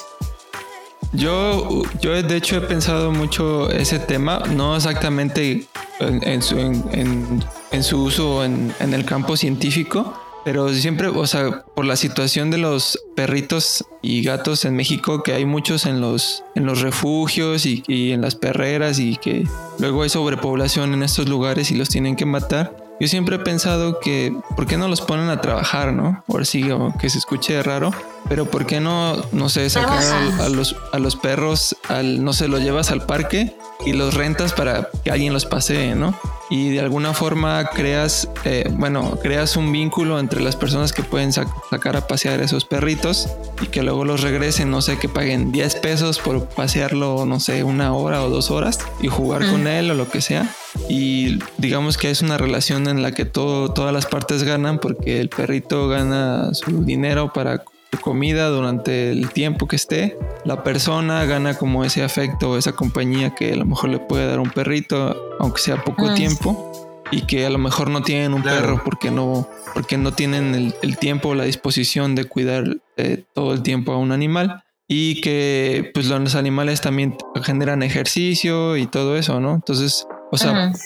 Yo, 1.12 1.82
yo 2.00 2.22
de 2.22 2.36
hecho 2.36 2.56
he 2.56 2.60
pensado 2.60 3.10
mucho 3.12 3.70
ese 3.70 3.98
tema, 3.98 4.42
no 4.54 4.76
exactamente 4.76 5.66
en, 6.00 6.42
su, 6.42 8.02
uso 8.02 8.44
en, 8.44 8.74
el 8.80 9.04
campo 9.06 9.36
científico, 9.36 10.14
pero 10.44 10.68
siempre, 10.74 11.08
o 11.08 11.26
sea, 11.26 11.64
por 11.74 11.86
la 11.86 11.96
situación 11.96 12.50
de 12.50 12.58
los 12.58 12.98
perritos 13.16 13.84
y 14.02 14.22
gatos 14.22 14.64
en 14.66 14.76
México, 14.76 15.22
que 15.22 15.32
hay 15.32 15.46
muchos 15.46 15.86
en 15.86 16.00
los, 16.00 16.42
refugios 16.54 17.64
y 17.64 18.12
en 18.12 18.20
las 18.20 18.34
perreras 18.34 18.98
y 18.98 19.16
que 19.16 19.46
luego 19.78 20.02
hay 20.02 20.10
sobrepoblación 20.10 20.92
en 20.92 21.02
estos 21.02 21.28
lugares 21.28 21.70
y 21.70 21.74
los 21.76 21.88
tienen 21.88 22.16
que 22.16 22.26
matar. 22.26 22.87
Yo 23.00 23.06
siempre 23.06 23.36
he 23.36 23.38
pensado 23.38 24.00
que, 24.00 24.36
¿por 24.56 24.66
qué 24.66 24.76
no 24.76 24.88
los 24.88 25.00
ponen 25.00 25.28
a 25.28 25.40
trabajar, 25.40 25.92
no? 25.92 26.24
Ahora 26.28 26.44
sí, 26.44 26.70
o 26.70 26.92
que 27.00 27.08
se 27.10 27.18
escuche 27.18 27.62
raro, 27.62 27.92
pero 28.28 28.46
¿por 28.46 28.66
qué 28.66 28.80
no, 28.80 29.16
no 29.32 29.48
sé, 29.48 29.70
sacar 29.70 30.02
a 30.40 30.48
los, 30.48 30.74
a 30.92 30.98
los 30.98 31.14
perros, 31.14 31.76
al, 31.88 32.24
no 32.24 32.32
sé, 32.32 32.48
los 32.48 32.60
llevas 32.60 32.90
al 32.90 33.06
parque 33.06 33.56
y 33.86 33.92
los 33.92 34.14
rentas 34.14 34.52
para 34.52 34.88
que 35.04 35.10
alguien 35.12 35.32
los 35.32 35.46
pasee, 35.46 35.94
¿no? 35.94 36.18
Y 36.50 36.70
de 36.70 36.80
alguna 36.80 37.12
forma 37.12 37.66
creas, 37.74 38.28
eh, 38.44 38.70
bueno, 38.72 39.18
creas 39.22 39.56
un 39.56 39.70
vínculo 39.70 40.18
entre 40.18 40.40
las 40.40 40.56
personas 40.56 40.92
que 40.94 41.02
pueden 41.02 41.30
sac- 41.30 41.52
sacar 41.68 41.96
a 41.96 42.06
pasear 42.06 42.40
esos 42.40 42.64
perritos 42.64 43.28
y 43.60 43.66
que 43.66 43.82
luego 43.82 44.04
los 44.06 44.22
regresen, 44.22 44.70
no 44.70 44.80
sé, 44.80 44.98
que 44.98 45.08
paguen 45.10 45.52
10 45.52 45.74
pesos 45.76 46.18
por 46.18 46.48
pasearlo, 46.48 47.26
no 47.26 47.38
sé, 47.38 47.64
una 47.64 47.92
hora 47.94 48.22
o 48.22 48.30
dos 48.30 48.50
horas 48.50 48.78
y 49.02 49.08
jugar 49.08 49.48
con 49.50 49.66
él 49.66 49.90
o 49.90 49.94
lo 49.94 50.08
que 50.08 50.20
sea. 50.22 50.54
Y 50.88 51.38
digamos 51.58 51.98
que 51.98 52.10
es 52.10 52.22
una 52.22 52.38
relación 52.38 52.88
en 52.88 53.02
la 53.02 53.12
que 53.12 53.24
todo, 53.26 53.70
todas 53.72 53.92
las 53.92 54.06
partes 54.06 54.42
ganan 54.42 54.78
porque 54.78 55.20
el 55.20 55.28
perrito 55.28 55.88
gana 55.88 56.54
su 56.54 56.82
dinero 56.84 57.32
para 57.32 57.62
comida 57.96 58.48
durante 58.48 59.10
el 59.10 59.30
tiempo 59.30 59.66
que 59.66 59.76
esté. 59.76 60.18
La 60.44 60.62
persona 60.62 61.24
gana 61.24 61.54
como 61.56 61.84
ese 61.84 62.02
afecto, 62.04 62.58
esa 62.58 62.72
compañía 62.72 63.34
que 63.34 63.52
a 63.52 63.56
lo 63.56 63.64
mejor 63.64 63.90
le 63.90 63.98
puede 63.98 64.26
dar 64.26 64.40
un 64.40 64.50
perrito, 64.50 65.16
aunque 65.40 65.60
sea 65.62 65.82
poco 65.82 66.06
Mm. 66.06 66.14
tiempo. 66.14 66.72
Y 67.10 67.22
que 67.22 67.46
a 67.46 67.50
lo 67.50 67.56
mejor 67.56 67.88
no 67.88 68.02
tienen 68.02 68.34
un 68.34 68.42
Claro. 68.42 68.60
perro 68.60 68.82
porque 68.84 69.10
no, 69.10 69.48
porque 69.72 69.96
no 69.96 70.12
tienen 70.12 70.54
el, 70.54 70.74
el 70.82 70.98
tiempo 70.98 71.30
o 71.30 71.34
la 71.34 71.44
disposición 71.44 72.14
de 72.14 72.24
cuidar 72.26 72.64
eh, 72.98 73.24
todo 73.32 73.54
el 73.54 73.62
tiempo 73.62 73.92
a 73.92 73.96
un 73.96 74.12
animal. 74.12 74.62
Y 74.86 75.20
que 75.22 75.90
pues 75.94 76.06
los 76.06 76.34
animales 76.34 76.80
también 76.82 77.16
generan 77.42 77.82
ejercicio 77.82 78.76
y 78.76 78.86
todo 78.86 79.16
eso, 79.16 79.40
¿no? 79.40 79.54
Entonces, 79.54 80.06
o 80.30 80.36
sea, 80.36 80.68
Ujú. 80.68 80.78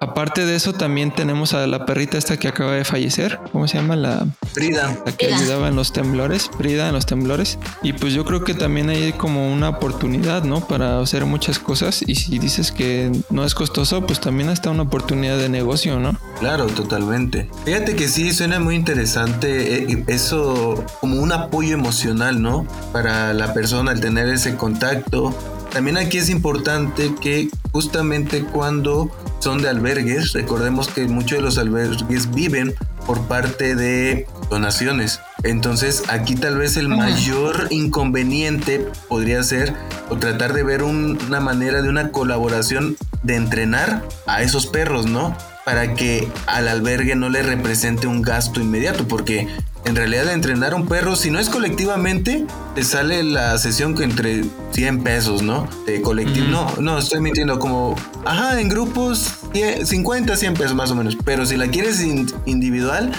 Aparte 0.00 0.44
de 0.44 0.56
eso, 0.56 0.72
también 0.72 1.14
tenemos 1.14 1.54
a 1.54 1.66
la 1.66 1.86
perrita 1.86 2.18
esta 2.18 2.36
que 2.36 2.48
acaba 2.48 2.72
de 2.72 2.84
fallecer. 2.84 3.38
¿Cómo 3.52 3.68
se 3.68 3.76
llama? 3.78 3.96
La, 3.96 4.26
Frida, 4.52 4.98
la 5.06 5.12
que 5.12 5.26
Frida. 5.26 5.38
ayudaba 5.38 5.68
en 5.68 5.76
los 5.76 5.92
temblores, 5.92 6.50
Frida 6.56 6.88
en 6.88 6.94
los 6.94 7.06
temblores. 7.06 7.58
Y 7.82 7.92
pues 7.92 8.12
yo 8.12 8.24
creo 8.24 8.42
que 8.42 8.54
también 8.54 8.90
hay 8.90 9.12
como 9.12 9.52
una 9.52 9.68
oportunidad, 9.68 10.44
¿no? 10.44 10.66
Para 10.66 11.00
hacer 11.00 11.24
muchas 11.26 11.58
cosas. 11.58 12.02
Y 12.06 12.14
si 12.14 12.38
dices 12.38 12.72
que 12.72 13.12
no 13.30 13.44
es 13.44 13.54
costoso, 13.54 14.06
pues 14.06 14.20
también 14.20 14.48
está 14.48 14.70
una 14.70 14.82
oportunidad 14.82 15.38
de 15.38 15.48
negocio, 15.48 15.98
¿no? 15.98 16.16
claro, 16.40 16.66
totalmente. 16.66 17.50
Fíjate 17.64 17.94
que 17.94 18.08
sí, 18.08 18.32
suena 18.32 18.58
muy 18.58 18.74
interesante 18.74 19.84
eh, 19.84 20.04
eso 20.06 20.84
como 21.00 21.20
un 21.20 21.32
apoyo 21.32 21.74
emocional, 21.74 22.40
¿no? 22.40 22.66
Para 22.92 23.34
la 23.34 23.52
persona 23.52 23.92
al 23.92 24.00
tener 24.00 24.28
ese 24.28 24.56
contacto. 24.56 25.34
También 25.72 25.96
aquí 25.96 26.18
es 26.18 26.28
importante 26.28 27.14
que 27.20 27.48
justamente 27.72 28.42
cuando 28.42 29.10
son 29.38 29.62
de 29.62 29.68
albergues, 29.68 30.32
recordemos 30.32 30.88
que 30.88 31.06
muchos 31.06 31.38
de 31.38 31.42
los 31.44 31.58
albergues 31.58 32.30
viven 32.32 32.74
por 33.06 33.22
parte 33.22 33.74
de 33.76 34.26
donaciones. 34.50 35.20
Entonces 35.42 36.02
aquí 36.08 36.34
tal 36.34 36.58
vez 36.58 36.76
el 36.76 36.88
mayor 36.88 37.68
inconveniente 37.70 38.86
podría 39.08 39.42
ser 39.42 39.74
o 40.10 40.16
tratar 40.16 40.52
de 40.52 40.62
ver 40.62 40.82
un- 40.82 41.18
una 41.26 41.40
manera 41.40 41.80
de 41.82 41.88
una 41.88 42.10
colaboración 42.10 42.96
de 43.22 43.36
entrenar 43.36 44.06
a 44.26 44.42
esos 44.42 44.66
perros, 44.66 45.06
¿no? 45.06 45.36
Para 45.64 45.94
que 45.94 46.28
al 46.46 46.68
albergue 46.68 47.14
no 47.16 47.28
le 47.28 47.42
represente 47.42 48.06
un 48.06 48.22
gasto 48.22 48.60
inmediato, 48.60 49.06
porque 49.06 49.46
en 49.84 49.96
realidad 49.96 50.32
entrenar 50.32 50.72
a 50.72 50.76
un 50.76 50.86
perro, 50.86 51.16
si 51.16 51.30
no 51.30 51.38
es 51.38 51.48
colectivamente, 51.48 52.44
te 52.74 52.82
sale 52.84 53.22
la 53.22 53.56
sesión 53.58 53.94
que 53.94 54.04
entre 54.04 54.44
100 54.72 55.02
pesos, 55.02 55.42
¿no? 55.42 55.68
De 55.86 56.02
colectivo. 56.02 56.46
No, 56.48 56.66
no, 56.80 56.98
estoy 56.98 57.20
mintiendo 57.20 57.58
como, 57.58 57.94
ajá, 58.24 58.60
en 58.60 58.68
grupos 58.68 59.34
10, 59.52 59.88
50, 59.88 60.36
100 60.36 60.54
pesos 60.54 60.74
más 60.74 60.90
o 60.90 60.94
menos. 60.94 61.16
Pero 61.24 61.46
si 61.46 61.56
la 61.56 61.68
quieres 61.68 62.00
in- 62.02 62.30
individual, 62.46 63.10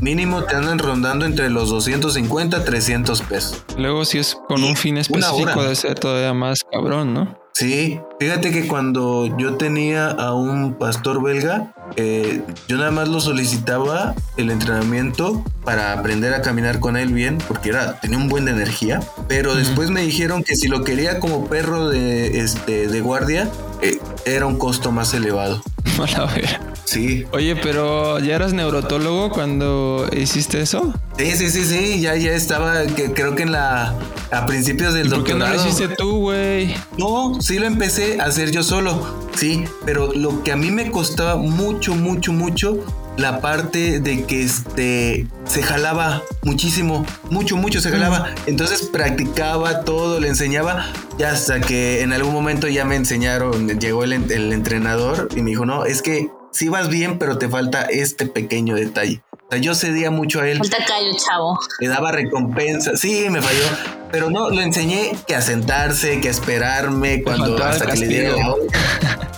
mínimo 0.00 0.44
te 0.44 0.56
andan 0.56 0.78
rondando 0.78 1.26
entre 1.26 1.50
los 1.50 1.68
250, 1.68 2.64
300 2.64 3.22
pesos. 3.22 3.62
Luego, 3.76 4.04
si 4.04 4.18
es 4.18 4.36
con 4.48 4.60
Y 4.62 4.68
un 4.70 4.76
fin 4.76 4.96
específico, 4.96 5.62
debe 5.62 5.74
ser 5.76 5.98
todavía 5.98 6.32
más 6.32 6.60
cabrón, 6.70 7.12
¿no? 7.14 7.38
Sí, 7.52 8.00
fíjate 8.18 8.52
que 8.52 8.66
cuando 8.66 9.26
yo 9.36 9.56
tenía 9.56 10.06
a 10.08 10.32
un 10.32 10.74
pastor 10.78 11.22
belga, 11.22 11.74
eh, 11.96 12.42
yo 12.68 12.76
nada 12.76 12.90
más 12.90 13.08
lo 13.08 13.20
solicitaba 13.20 14.14
el 14.36 14.50
entrenamiento 14.50 15.44
para 15.64 15.92
aprender 15.92 16.34
a 16.34 16.42
caminar 16.42 16.80
con 16.80 16.96
él 16.96 17.12
bien, 17.12 17.38
porque 17.48 17.70
era, 17.70 18.00
tenía 18.00 18.18
un 18.18 18.28
buen 18.28 18.44
de 18.44 18.52
energía, 18.52 19.00
pero 19.28 19.54
después 19.54 19.90
me 19.90 20.02
dijeron 20.02 20.42
que 20.42 20.56
si 20.56 20.68
lo 20.68 20.84
quería 20.84 21.20
como 21.20 21.46
perro 21.46 21.88
de, 21.88 22.40
este, 22.40 22.88
de 22.88 23.00
guardia, 23.00 23.50
eh, 23.82 23.98
era 24.24 24.46
un 24.46 24.58
costo 24.58 24.92
más 24.92 25.14
elevado. 25.14 25.62
A 26.04 26.06
la 26.06 26.24
verga. 26.26 26.60
Sí, 26.84 27.24
Oye, 27.32 27.54
pero 27.54 28.18
¿ya 28.18 28.34
eras 28.34 28.52
neurotólogo 28.52 29.30
cuando 29.30 30.08
hiciste 30.16 30.60
eso? 30.60 30.92
sí, 31.16 31.36
sí, 31.36 31.50
sí, 31.50 31.64
sí, 31.64 32.00
ya, 32.00 32.16
ya 32.16 32.32
estaba, 32.32 32.84
que, 32.86 33.12
creo 33.12 33.36
que 33.36 33.42
en 33.42 33.52
la, 33.52 33.94
a 34.32 34.46
principios 34.46 34.94
del 34.94 35.06
¿Y 35.06 35.10
por 35.10 35.24
qué 35.24 35.34
no 35.34 35.46
lo 35.46 35.54
hiciste 35.54 35.88
tú, 35.88 36.18
güey? 36.20 36.74
No, 36.98 37.40
sí 37.40 37.58
lo 37.58 37.66
empecé 37.66 38.20
a 38.20 38.24
hacer 38.24 38.50
yo 38.50 38.62
solo, 38.62 39.28
sí, 39.36 39.64
pero 39.84 40.12
lo 40.14 40.42
que 40.42 40.52
a 40.52 40.56
mí 40.56 40.70
me 40.70 40.90
costaba 40.90 41.36
mucho, 41.36 41.94
mucho, 41.94 42.32
mucho, 42.32 42.78
la 43.20 43.40
parte 43.40 44.00
de 44.00 44.24
que 44.24 44.42
este 44.44 45.26
se 45.44 45.62
jalaba 45.62 46.22
muchísimo, 46.42 47.04
mucho, 47.30 47.56
mucho 47.56 47.80
se 47.80 47.90
jalaba. 47.90 48.30
Entonces 48.46 48.88
practicaba 48.92 49.80
todo, 49.82 50.20
le 50.20 50.28
enseñaba, 50.28 50.86
y 51.18 51.22
hasta 51.24 51.60
que 51.60 52.00
en 52.02 52.12
algún 52.12 52.32
momento 52.32 52.66
ya 52.68 52.84
me 52.84 52.96
enseñaron, 52.96 53.68
llegó 53.78 54.04
el, 54.04 54.14
en- 54.14 54.30
el 54.32 54.52
entrenador 54.52 55.28
y 55.36 55.42
me 55.42 55.50
dijo, 55.50 55.66
no, 55.66 55.84
es 55.84 56.02
que 56.02 56.28
sí 56.52 56.68
vas 56.68 56.88
bien, 56.88 57.18
pero 57.18 57.38
te 57.38 57.48
falta 57.48 57.82
este 57.82 58.26
pequeño 58.26 58.74
detalle. 58.74 59.22
O 59.32 59.52
sea, 59.52 59.60
yo 59.60 59.74
cedía 59.74 60.10
mucho 60.12 60.40
a 60.40 60.48
él 60.48 60.58
Falta 60.58 60.78
callo, 60.86 61.10
chavo. 61.18 61.58
le 61.80 61.88
daba 61.88 62.12
recompensa. 62.12 62.96
Sí, 62.96 63.26
me 63.30 63.42
falló. 63.42 63.64
Pero 64.12 64.30
no, 64.30 64.48
lo 64.50 64.60
enseñé 64.60 65.12
que 65.26 65.34
a 65.34 65.42
sentarse, 65.42 66.20
que 66.20 66.28
a 66.28 66.30
esperarme 66.30 67.22
cuando 67.24 67.62
hasta 67.62 67.84
el 67.84 67.90
que 67.90 67.96
le 67.98 68.06
diera. 68.08 68.34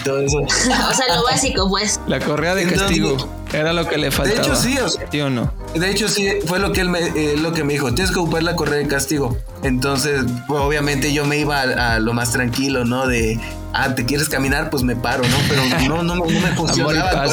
Todo 0.05 0.21
eso. 0.21 0.39
O 0.91 0.95
sea, 0.95 1.17
lo 1.17 1.25
básico, 1.25 1.69
pues. 1.69 1.99
La 2.07 2.21
correa 2.21 2.55
de 2.55 2.63
Entonces, 2.63 2.83
castigo 2.87 3.17
era 3.53 3.73
lo 3.73 3.87
que 3.87 3.99
le 3.99 4.07
De 4.07 4.11
faltaba. 4.11 4.41
hecho, 4.41 4.57
sí, 4.57 4.79
o 4.79 4.89
sea, 4.89 5.07
¿Sí 5.11 5.21
o 5.21 5.31
no? 5.31 5.53
de 5.75 5.91
hecho, 5.91 6.09
sí, 6.09 6.29
fue 6.47 6.59
lo 6.59 6.73
que 6.73 6.81
él 6.83 6.89
me, 6.89 7.01
eh, 7.01 7.37
lo 7.37 7.53
que 7.53 7.65
me 7.65 7.75
dijo. 7.75 7.95
Tienes 7.95 8.13
que 8.13 8.19
ocupar 8.21 8.43
la 8.43 8.57
correa 8.57 8.79
de 8.79 8.87
castigo. 8.87 9.37
Entonces, 9.63 10.23
pues, 10.49 10.61
obviamente 10.61 11.13
yo 11.13 11.25
me 11.25 11.39
iba 11.39 11.61
a, 11.61 11.95
a 11.95 11.99
lo 12.01 12.13
más 12.13 12.33
tranquilo, 12.33 12.85
¿no? 12.85 13.07
De, 13.07 13.39
ah, 13.73 13.95
¿te 13.95 14.05
quieres 14.05 14.29
caminar? 14.29 14.71
Pues 14.71 14.83
me 14.83 14.97
paro, 14.97 15.23
¿no? 15.25 15.37
Pero 15.49 15.63
no, 15.89 16.03
no, 16.03 16.15
no 16.17 16.25
me 16.27 16.53
funcionaba 16.55 17.27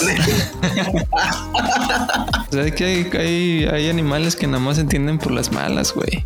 sea, 2.52 2.72
que 2.76 3.18
hay, 3.18 3.66
hay, 3.66 3.90
animales 3.90 4.36
que 4.36 4.48
nada 4.48 4.60
más 4.60 4.76
se 4.76 4.82
entienden 4.82 5.20
por 5.20 5.32
las 5.32 5.52
malas, 5.52 5.94
güey. 5.94 6.26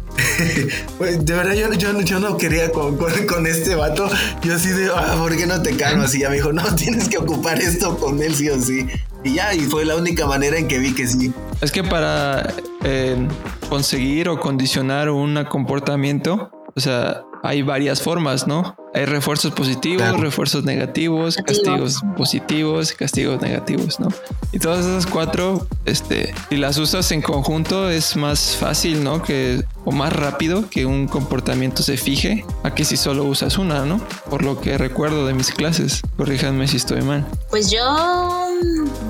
De 1.00 1.34
verdad, 1.34 1.54
yo, 1.54 1.74
yo, 1.74 2.00
yo 2.02 2.20
no 2.20 2.38
quería 2.38 2.72
con, 2.72 2.98
con, 2.98 3.12
con 3.28 3.48
este 3.48 3.76
vato. 3.76 4.10
Yo 4.42 4.56
así 4.56 4.70
de, 4.70 4.90
ah, 4.96 5.16
¿por 5.18 5.36
qué 5.36 5.46
no 5.46 5.62
te 5.62 5.76
calmas? 5.76 6.14
Y 6.16 6.20
ya 6.20 6.30
me 6.30 6.36
dijo, 6.36 6.52
no, 6.54 6.64
tienes 6.76 7.10
que 7.10 7.18
ocupar 7.18 7.60
esto 7.60 7.98
con 7.98 8.22
él 8.22 8.36
sí 8.36 8.50
o 8.50 8.62
sí. 8.62 8.88
Y 9.24 9.36
ya, 9.36 9.54
y 9.54 9.62
fue 9.62 9.86
la 9.86 9.96
única 9.96 10.26
manera 10.28 10.58
en 10.58 10.68
que 10.68 10.80
vi 10.80 10.94
que 10.94 11.08
sí. 11.08 11.34
Es 11.62 11.72
que 11.72 11.84
para 11.84 12.54
eh, 12.84 13.28
conseguir 13.70 14.30
o 14.30 14.40
condicionar 14.40 15.10
un 15.10 15.44
comportamiento, 15.46 16.52
o 16.76 16.80
sea, 16.80 17.24
hay 17.44 17.62
varias 17.62 18.02
formas, 18.02 18.48
¿no? 18.48 18.76
Hay 18.94 19.06
refuerzos 19.06 19.52
positivos, 19.52 20.20
refuerzos 20.20 20.64
negativos, 20.64 21.36
castigos 21.38 22.02
positivos, 22.16 22.94
castigos 22.94 23.42
negativos, 23.42 24.00
¿no? 24.00 24.08
Y 24.52 24.60
todas 24.60 24.86
esas 24.86 25.06
cuatro, 25.06 25.68
este, 25.86 26.34
si 26.50 26.58
las 26.58 26.78
usas 26.78 27.12
en 27.12 27.22
conjunto 27.22 27.90
es 27.90 28.16
más 28.16 28.56
fácil, 28.56 29.04
¿no? 29.04 29.22
Que 29.22 29.64
o 29.84 29.92
más 29.92 30.14
rápido 30.14 30.70
que 30.70 30.86
un 30.86 31.08
comportamiento 31.08 31.84
se 31.84 31.98
fije 31.98 32.46
a 32.64 32.74
que 32.74 32.86
si 32.86 32.96
solo 32.96 33.26
usas 33.26 33.58
una, 33.58 33.86
¿no? 33.86 34.00
Por 34.30 34.44
lo 34.44 34.62
que 34.62 34.78
recuerdo 34.78 35.28
de 35.28 35.34
mis 35.34 35.52
clases. 35.52 36.02
Corríjanme 36.16 36.68
si 36.68 36.78
estoy 36.78 37.02
mal. 37.02 37.26
Pues 37.50 37.72
yo 37.72 38.48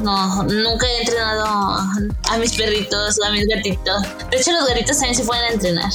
no, 0.04 0.44
nunca 0.44 0.86
he 0.88 1.00
entrenado 1.02 1.46
a 2.30 2.38
mis 2.38 2.54
perritos 2.54 3.20
o 3.20 3.26
a 3.26 3.32
mis 3.32 3.48
gatitos. 3.48 4.04
De 4.30 4.38
hecho, 4.38 4.52
los 4.52 4.68
gatitos 4.68 4.98
también 4.98 5.16
se 5.16 5.24
pueden 5.24 5.54
entrenar. 5.54 5.92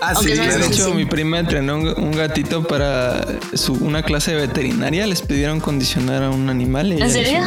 Ah, 0.00 0.14
sí, 0.14 0.30
de 0.30 0.66
hecho, 0.66 0.94
mi 0.94 1.06
prima 1.06 1.38
entrenó 1.38 1.76
un, 1.76 2.12
gatito 2.12 2.62
para 2.62 3.26
su, 3.54 3.72
una 3.74 4.02
clase 4.02 4.32
de 4.32 4.46
veterinaria. 4.46 5.06
Les 5.06 5.22
pidieron 5.22 5.60
condicionar 5.60 6.22
a 6.22 6.30
un 6.30 6.48
animal. 6.50 6.92
Y 6.92 7.00
¿En 7.00 7.10
serio? 7.10 7.40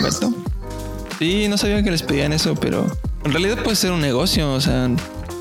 Sí, 1.19 1.47
no 1.47 1.57
sabía 1.57 1.83
que 1.83 1.91
les 1.91 2.01
pedían 2.01 2.33
eso, 2.33 2.55
pero 2.55 2.85
en 3.23 3.31
realidad 3.31 3.61
puede 3.63 3.75
ser 3.75 3.91
un 3.91 4.01
negocio, 4.01 4.51
o 4.51 4.61
sea, 4.61 4.89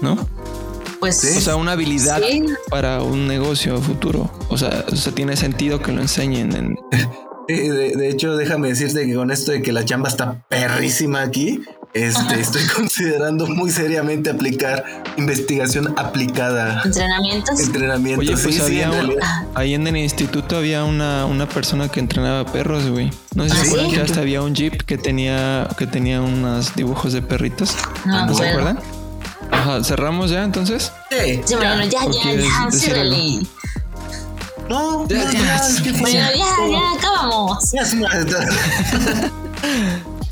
¿no? 0.03 0.29
Pues, 1.01 1.37
o 1.37 1.41
sea, 1.41 1.57
una 1.57 1.73
habilidad 1.73 2.21
para 2.71 3.03
un 3.03 3.29
negocio 3.29 3.81
futuro. 3.81 4.31
O 4.49 4.59
sea, 4.59 4.85
o 4.91 4.97
sea, 4.97 5.13
tiene 5.13 5.37
sentido 5.37 5.81
que 5.81 5.93
lo 5.93 6.03
enseñen 6.03 6.55
en. 6.55 6.79
De, 7.49 7.97
de, 7.97 8.09
hecho, 8.11 8.37
déjame 8.37 8.69
decirte 8.69 9.07
que 9.07 9.15
con 9.15 9.31
esto 9.31 9.53
de 9.53 9.63
que 9.63 9.73
la 9.73 9.85
chamba 9.85 10.09
está 10.09 10.45
perrísima 10.49 11.23
aquí, 11.23 11.63
este, 11.95 12.41
estoy 12.41 12.67
considerando 12.67 13.47
muy 13.47 13.71
seriamente 13.71 14.29
aplicar 14.31 14.85
investigación 15.17 15.95
aplicada. 15.99 16.83
Entrenamientos. 16.85 17.61
Entrenamientos. 17.61 18.29
Oye, 18.29 18.37
pues 18.43 18.61
había 18.61 18.91
ahí 19.55 19.75
en 19.75 19.87
el 19.87 19.97
instituto 19.97 20.59
había 20.59 20.85
una, 20.85 21.25
una 21.25 21.49
persona 21.49 21.89
que 21.89 22.01
entrenaba 22.01 22.45
perros, 22.53 22.89
güey. 22.91 23.11
No 23.35 23.45
sé 23.45 23.51
si 23.51 23.57
¿Ah, 23.57 23.61
se 23.61 23.69
acuerdan 23.69 23.91
que 23.93 24.01
hasta 24.03 24.21
había 24.21 24.43
un 24.43 24.55
jeep 24.55 24.83
que 24.83 24.99
tenía, 24.99 25.69
que 25.79 25.87
tenía 25.87 26.21
unos 26.21 26.75
dibujos 26.77 27.15
de 27.15 27.23
perritos. 27.23 27.75
No, 28.05 28.27
¿No 28.27 28.35
se 28.35 28.47
acuerdan? 28.47 28.79
Ajá, 29.51 29.83
¿cerramos 29.83 30.31
ya 30.31 30.45
entonces? 30.45 30.93
Sí. 31.11 31.41
ya, 31.49 31.85
ya, 31.85 31.85
ya, 31.87 32.35
ya, 32.35 32.71
ciérrale. 32.71 33.41
No, 34.69 35.07
ya, 35.09 35.31
ya, 35.33 35.63
bueno, 36.01 36.09
ya, 36.09 36.31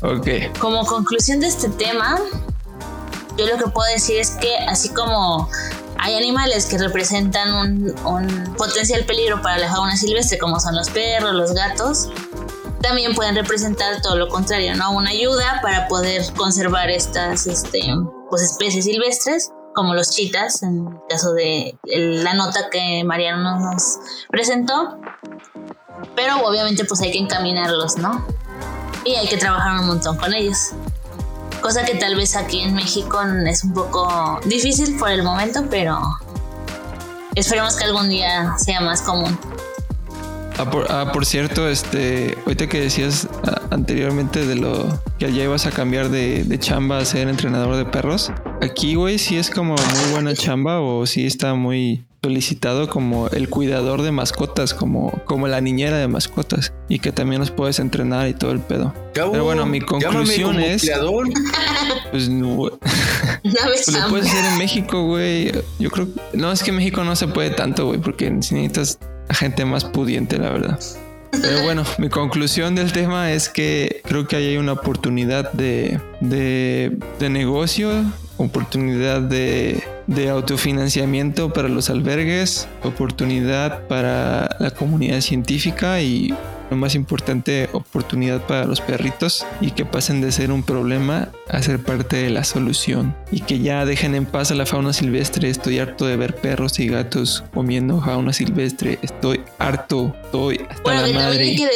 ok. 0.01 0.59
Como 0.59 0.85
conclusión 0.85 1.39
de 1.39 1.47
este 1.47 1.69
tema, 1.69 2.17
yo 3.37 3.47
lo 3.47 3.57
que 3.57 3.69
puedo 3.71 3.91
decir 3.91 4.17
es 4.19 4.31
que 4.31 4.55
así 4.57 4.89
como 4.89 5.49
hay 5.99 6.15
animales 6.15 6.67
que 6.67 6.77
representan 6.77 7.53
un, 7.53 7.95
un, 8.05 8.53
potencial 8.55 9.03
peligro 9.05 9.41
para 9.41 9.57
la 9.57 9.69
fauna 9.69 9.97
silvestre, 9.97 10.37
como 10.37 10.59
son 10.59 10.75
los 10.75 10.89
perros, 10.89 11.33
los 11.33 11.53
gatos, 11.53 12.09
también 12.81 13.15
pueden 13.15 13.35
representar 13.35 14.01
todo 14.01 14.15
lo 14.15 14.27
contrario, 14.27 14.75
¿no? 14.75 14.91
Una 14.91 15.09
ayuda 15.09 15.59
para 15.61 15.87
poder 15.87 16.21
conservar 16.35 16.89
estas 16.89 17.47
este, 17.47 17.81
pues, 18.29 18.43
especies 18.43 18.85
silvestres, 18.85 19.51
como 19.77 19.93
los 19.93 20.09
chitas, 20.09 20.63
en 20.63 20.87
el 20.87 20.93
caso 21.07 21.33
de 21.33 21.77
la 21.85 22.33
nota 22.33 22.67
que 22.71 23.03
Mariano 23.03 23.59
nos 23.59 23.99
presentó. 24.27 24.99
Pero 26.15 26.37
obviamente 26.47 26.83
pues 26.83 26.99
hay 27.01 27.11
que 27.11 27.19
encaminarlos, 27.19 27.95
¿no? 27.97 28.25
Y 29.05 29.13
hay 29.13 29.27
que 29.27 29.37
trabajar 29.37 29.79
un 29.79 29.85
montón 29.85 30.17
con 30.17 30.33
ellos. 30.33 30.71
Cosa 31.61 31.85
que 31.85 31.93
tal 31.93 32.15
vez 32.15 32.35
aquí 32.35 32.61
en 32.61 32.73
México 32.73 33.21
es 33.45 33.63
un 33.63 33.73
poco 33.75 34.39
difícil 34.45 34.97
por 34.97 35.11
el 35.11 35.21
momento, 35.21 35.65
pero 35.69 36.01
esperemos 37.35 37.75
que 37.75 37.83
algún 37.83 38.09
día 38.09 38.55
sea 38.57 38.81
más 38.81 39.03
común. 39.03 39.37
Ah 40.59 40.69
por, 40.69 40.91
ah, 40.91 41.11
por, 41.11 41.25
cierto, 41.25 41.69
este, 41.69 42.35
ahorita 42.45 42.67
que 42.67 42.81
decías 42.81 43.27
ah, 43.43 43.61
anteriormente 43.69 44.45
de 44.45 44.55
lo 44.55 45.01
que 45.19 45.31
ya 45.31 45.43
ibas 45.43 45.67
a 45.67 45.71
cambiar 45.71 46.09
de, 46.09 46.43
de, 46.43 46.59
chamba 46.59 46.97
a 46.97 47.05
ser 47.05 47.27
entrenador 47.27 47.75
de 47.75 47.85
perros, 47.85 48.31
aquí, 48.61 48.95
güey, 48.95 49.19
sí 49.19 49.37
es 49.37 49.51
como 49.51 49.75
muy 49.75 50.11
buena 50.11 50.33
chamba 50.33 50.79
o 50.79 51.05
sí 51.05 51.27
está 51.27 51.53
muy 51.53 52.07
solicitado 52.23 52.89
como 52.89 53.29
el 53.29 53.49
cuidador 53.49 54.01
de 54.01 54.11
mascotas, 54.11 54.73
como, 54.73 55.11
como 55.25 55.47
la 55.47 55.61
niñera 55.61 55.97
de 55.97 56.07
mascotas 56.07 56.73
y 56.89 56.99
que 56.99 57.11
también 57.11 57.39
los 57.39 57.51
puedes 57.51 57.79
entrenar 57.79 58.27
y 58.27 58.33
todo 58.33 58.51
el 58.51 58.59
pedo. 58.59 58.93
Pero 59.13 59.43
bueno, 59.43 59.65
mi 59.65 59.79
conclusión 59.79 60.59
es... 60.59 60.89
Pues 62.11 62.29
no, 62.29 62.57
pues 63.43 63.87
lo 63.93 64.09
puedes 64.09 64.27
hacer 64.27 64.45
en 64.45 64.57
México, 64.57 65.03
güey. 65.03 65.51
Yo 65.79 65.91
creo... 65.91 66.07
No, 66.33 66.51
es 66.51 66.63
que 66.63 66.71
en 66.71 66.77
México 66.77 67.03
no 67.03 67.15
se 67.15 67.27
puede 67.27 67.51
tanto, 67.51 67.85
güey, 67.85 67.99
porque 67.99 68.29
necesitas 68.29 68.99
gente 69.29 69.65
más 69.65 69.85
pudiente, 69.85 70.37
la 70.37 70.49
verdad. 70.49 70.79
Pero 71.31 71.63
bueno, 71.63 71.83
mi 71.97 72.09
conclusión 72.09 72.75
del 72.75 72.91
tema 72.91 73.31
es 73.31 73.49
que 73.49 74.01
creo 74.05 74.27
que 74.27 74.35
hay 74.37 74.57
una 74.57 74.73
oportunidad 74.73 75.51
de, 75.51 75.99
de, 76.19 76.97
de 77.19 77.29
negocio, 77.29 77.91
oportunidad 78.37 79.21
de, 79.21 79.83
de 80.07 80.29
autofinanciamiento 80.29 81.51
para 81.51 81.67
los 81.67 81.89
albergues, 81.89 82.67
oportunidad 82.83 83.87
para 83.87 84.55
la 84.59 84.71
comunidad 84.71 85.21
científica 85.21 86.01
y 86.01 86.33
lo 86.69 86.77
más 86.77 86.95
importante, 86.95 87.69
oportunidad 87.73 88.45
para 88.45 88.65
los 88.65 88.81
perritos 88.81 89.45
y 89.61 89.71
que 89.71 89.85
pasen 89.85 90.21
de 90.21 90.31
ser 90.31 90.51
un 90.51 90.63
problema 90.63 91.29
a 91.49 91.61
ser 91.61 91.81
parte 91.81 92.17
de 92.17 92.29
la 92.29 92.43
solución 92.43 93.15
y 93.31 93.41
que 93.41 93.59
ya 93.59 93.85
dejen 93.85 94.15
en 94.15 94.25
paz 94.25 94.51
a 94.51 94.55
la 94.55 94.65
fauna 94.65 94.93
silvestre. 94.93 95.49
Estoy 95.49 95.79
harto 95.79 96.05
de 96.05 96.17
ver 96.17 96.35
perros 96.35 96.79
y 96.79 96.87
gatos 96.87 97.43
comiendo 97.53 98.01
fauna 98.01 98.33
silvestre. 98.33 98.99
Estoy 99.01 99.43
harto, 99.59 100.15
estoy 100.23 100.65
hasta 100.69 100.81
bueno, 100.83 101.07
la 101.07 101.13
madre. 101.13 101.43
Hay 101.43 101.55
que, 101.55 101.69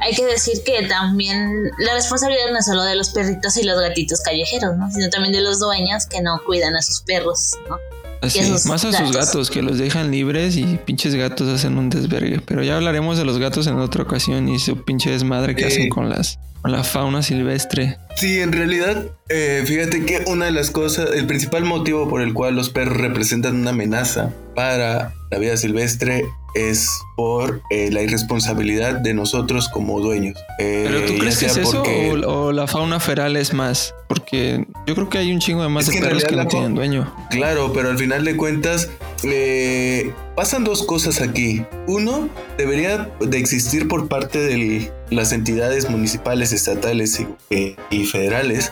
hay 0.00 0.14
que 0.14 0.24
decir 0.26 0.62
que 0.64 0.86
también 0.86 1.70
la 1.78 1.94
responsabilidad 1.94 2.50
no 2.52 2.58
es 2.58 2.66
solo 2.66 2.84
de 2.84 2.96
los 2.96 3.10
perritos 3.10 3.56
y 3.56 3.64
los 3.64 3.80
gatitos 3.80 4.20
callejeros, 4.20 4.76
¿no? 4.76 4.90
sino 4.90 5.08
también 5.10 5.32
de 5.32 5.40
los 5.40 5.60
dueños 5.60 6.06
que 6.06 6.20
no 6.20 6.40
cuidan 6.44 6.76
a 6.76 6.82
sus 6.82 7.00
perros, 7.02 7.56
¿no? 7.68 7.78
Así, 8.20 8.40
más 8.68 8.84
a 8.84 8.92
sus 8.92 9.12
gatos. 9.12 9.50
que 9.50 9.62
los 9.62 9.78
dejan 9.78 10.10
libres 10.10 10.56
y 10.56 10.78
pinches 10.84 11.14
gatos 11.14 11.48
hacen 11.48 11.78
un 11.78 11.88
desvergue. 11.90 12.40
Pero 12.44 12.62
ya 12.62 12.76
hablaremos 12.76 13.16
de 13.18 13.24
los 13.24 13.38
gatos 13.38 13.66
en 13.66 13.78
otra 13.78 14.02
ocasión 14.02 14.48
y 14.48 14.58
su 14.58 14.84
pinche 14.84 15.10
desmadre 15.10 15.54
que 15.54 15.66
hacen 15.66 15.88
con 15.88 16.08
las 16.08 16.38
la 16.64 16.84
fauna 16.84 17.22
silvestre. 17.22 17.98
Sí, 18.16 18.40
en 18.40 18.52
realidad, 18.52 19.06
eh, 19.28 19.62
fíjate 19.66 20.04
que 20.04 20.24
una 20.26 20.46
de 20.46 20.52
las 20.52 20.70
cosas, 20.70 21.10
el 21.14 21.26
principal 21.26 21.64
motivo 21.64 22.08
por 22.08 22.20
el 22.20 22.34
cual 22.34 22.56
los 22.56 22.70
perros 22.70 22.96
representan 22.96 23.56
una 23.56 23.70
amenaza 23.70 24.32
para 24.54 25.14
la 25.30 25.38
vida 25.38 25.56
silvestre 25.56 26.24
es 26.54 26.90
por 27.16 27.62
eh, 27.70 27.90
la 27.92 28.02
irresponsabilidad 28.02 28.94
de 28.94 29.14
nosotros 29.14 29.68
como 29.68 30.00
dueños. 30.00 30.38
Eh, 30.58 30.86
¿Pero 30.88 31.06
tú 31.06 31.18
crees 31.18 31.38
que 31.38 31.46
es 31.46 31.56
eso 31.56 31.82
o, 32.26 32.52
la 32.52 32.66
fauna 32.66 33.00
feral 33.00 33.36
es 33.36 33.52
más? 33.52 33.94
Porque 34.08 34.66
yo 34.86 34.94
creo 34.94 35.08
que 35.08 35.18
hay 35.18 35.32
un 35.32 35.38
chingo 35.38 35.62
de 35.62 35.68
más 35.68 35.86
de 35.86 36.00
perros 36.00 36.24
que 36.24 36.34
no 36.34 36.46
tienen 36.46 36.74
dueño. 36.74 37.14
Claro, 37.30 37.72
pero 37.72 37.90
al 37.90 37.98
final 37.98 38.24
de 38.24 38.36
cuentas 38.36 38.90
eh, 39.22 40.12
pasan 40.38 40.62
dos 40.62 40.84
cosas 40.84 41.20
aquí. 41.20 41.66
Uno, 41.88 42.28
debería 42.56 43.10
de 43.18 43.38
existir 43.38 43.88
por 43.88 44.06
parte 44.06 44.38
de 44.38 44.92
las 45.10 45.32
entidades 45.32 45.90
municipales, 45.90 46.52
estatales 46.52 47.20
y, 47.50 48.04
federales 48.04 48.70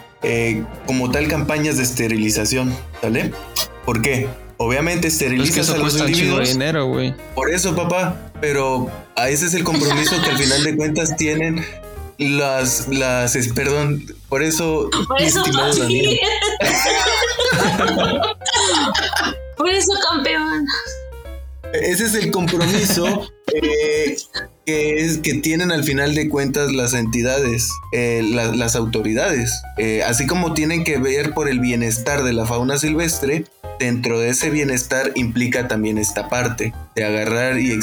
como 0.86 1.10
tal 1.10 1.26
campañas 1.26 1.78
de 1.78 1.82
esterilización, 1.82 2.72
¿vale? 3.02 3.32
¿Por 3.84 4.00
qué? 4.00 4.28
Obviamente 4.58 5.08
esterilizas 5.08 5.70
a 5.70 5.78
los 5.78 5.98
individuos. 5.98 6.50
Dinero, 6.50 6.86
güey. 6.86 7.16
Por 7.34 7.50
eso, 7.50 7.74
papá. 7.74 8.30
Pero 8.40 8.88
a 9.16 9.28
ese 9.28 9.46
es 9.46 9.54
el 9.54 9.64
compromiso 9.64 10.22
que 10.22 10.30
al 10.30 10.38
final 10.38 10.62
de 10.62 10.76
cuentas 10.76 11.16
tienen 11.16 11.66
las, 12.16 12.86
las, 12.86 13.36
perdón, 13.56 14.06
por 14.28 14.44
eso, 14.44 14.88
por 15.08 15.20
eso, 15.20 15.42
por 19.56 19.68
eso, 19.68 19.90
campeón. 20.12 20.64
Ese 21.72 22.04
es 22.04 22.14
el 22.14 22.30
compromiso 22.30 23.06
eh, 23.54 24.16
que, 24.64 25.04
es, 25.04 25.18
que 25.18 25.34
tienen 25.34 25.72
al 25.72 25.84
final 25.84 26.14
de 26.14 26.28
cuentas 26.28 26.72
las 26.72 26.94
entidades, 26.94 27.70
eh, 27.92 28.22
las 28.22 28.76
autoridades. 28.76 29.52
Eh, 29.78 30.02
así 30.04 30.26
como 30.26 30.54
tienen 30.54 30.84
que 30.84 30.98
ver 30.98 31.34
por 31.34 31.48
el 31.48 31.60
bienestar 31.60 32.22
de 32.24 32.32
la 32.32 32.46
fauna 32.46 32.78
silvestre, 32.78 33.44
dentro 33.78 34.18
de 34.18 34.30
ese 34.30 34.50
bienestar 34.50 35.12
implica 35.16 35.68
también 35.68 35.98
esta 35.98 36.28
parte 36.28 36.72
de 36.94 37.04
agarrar 37.04 37.58
y 37.58 37.78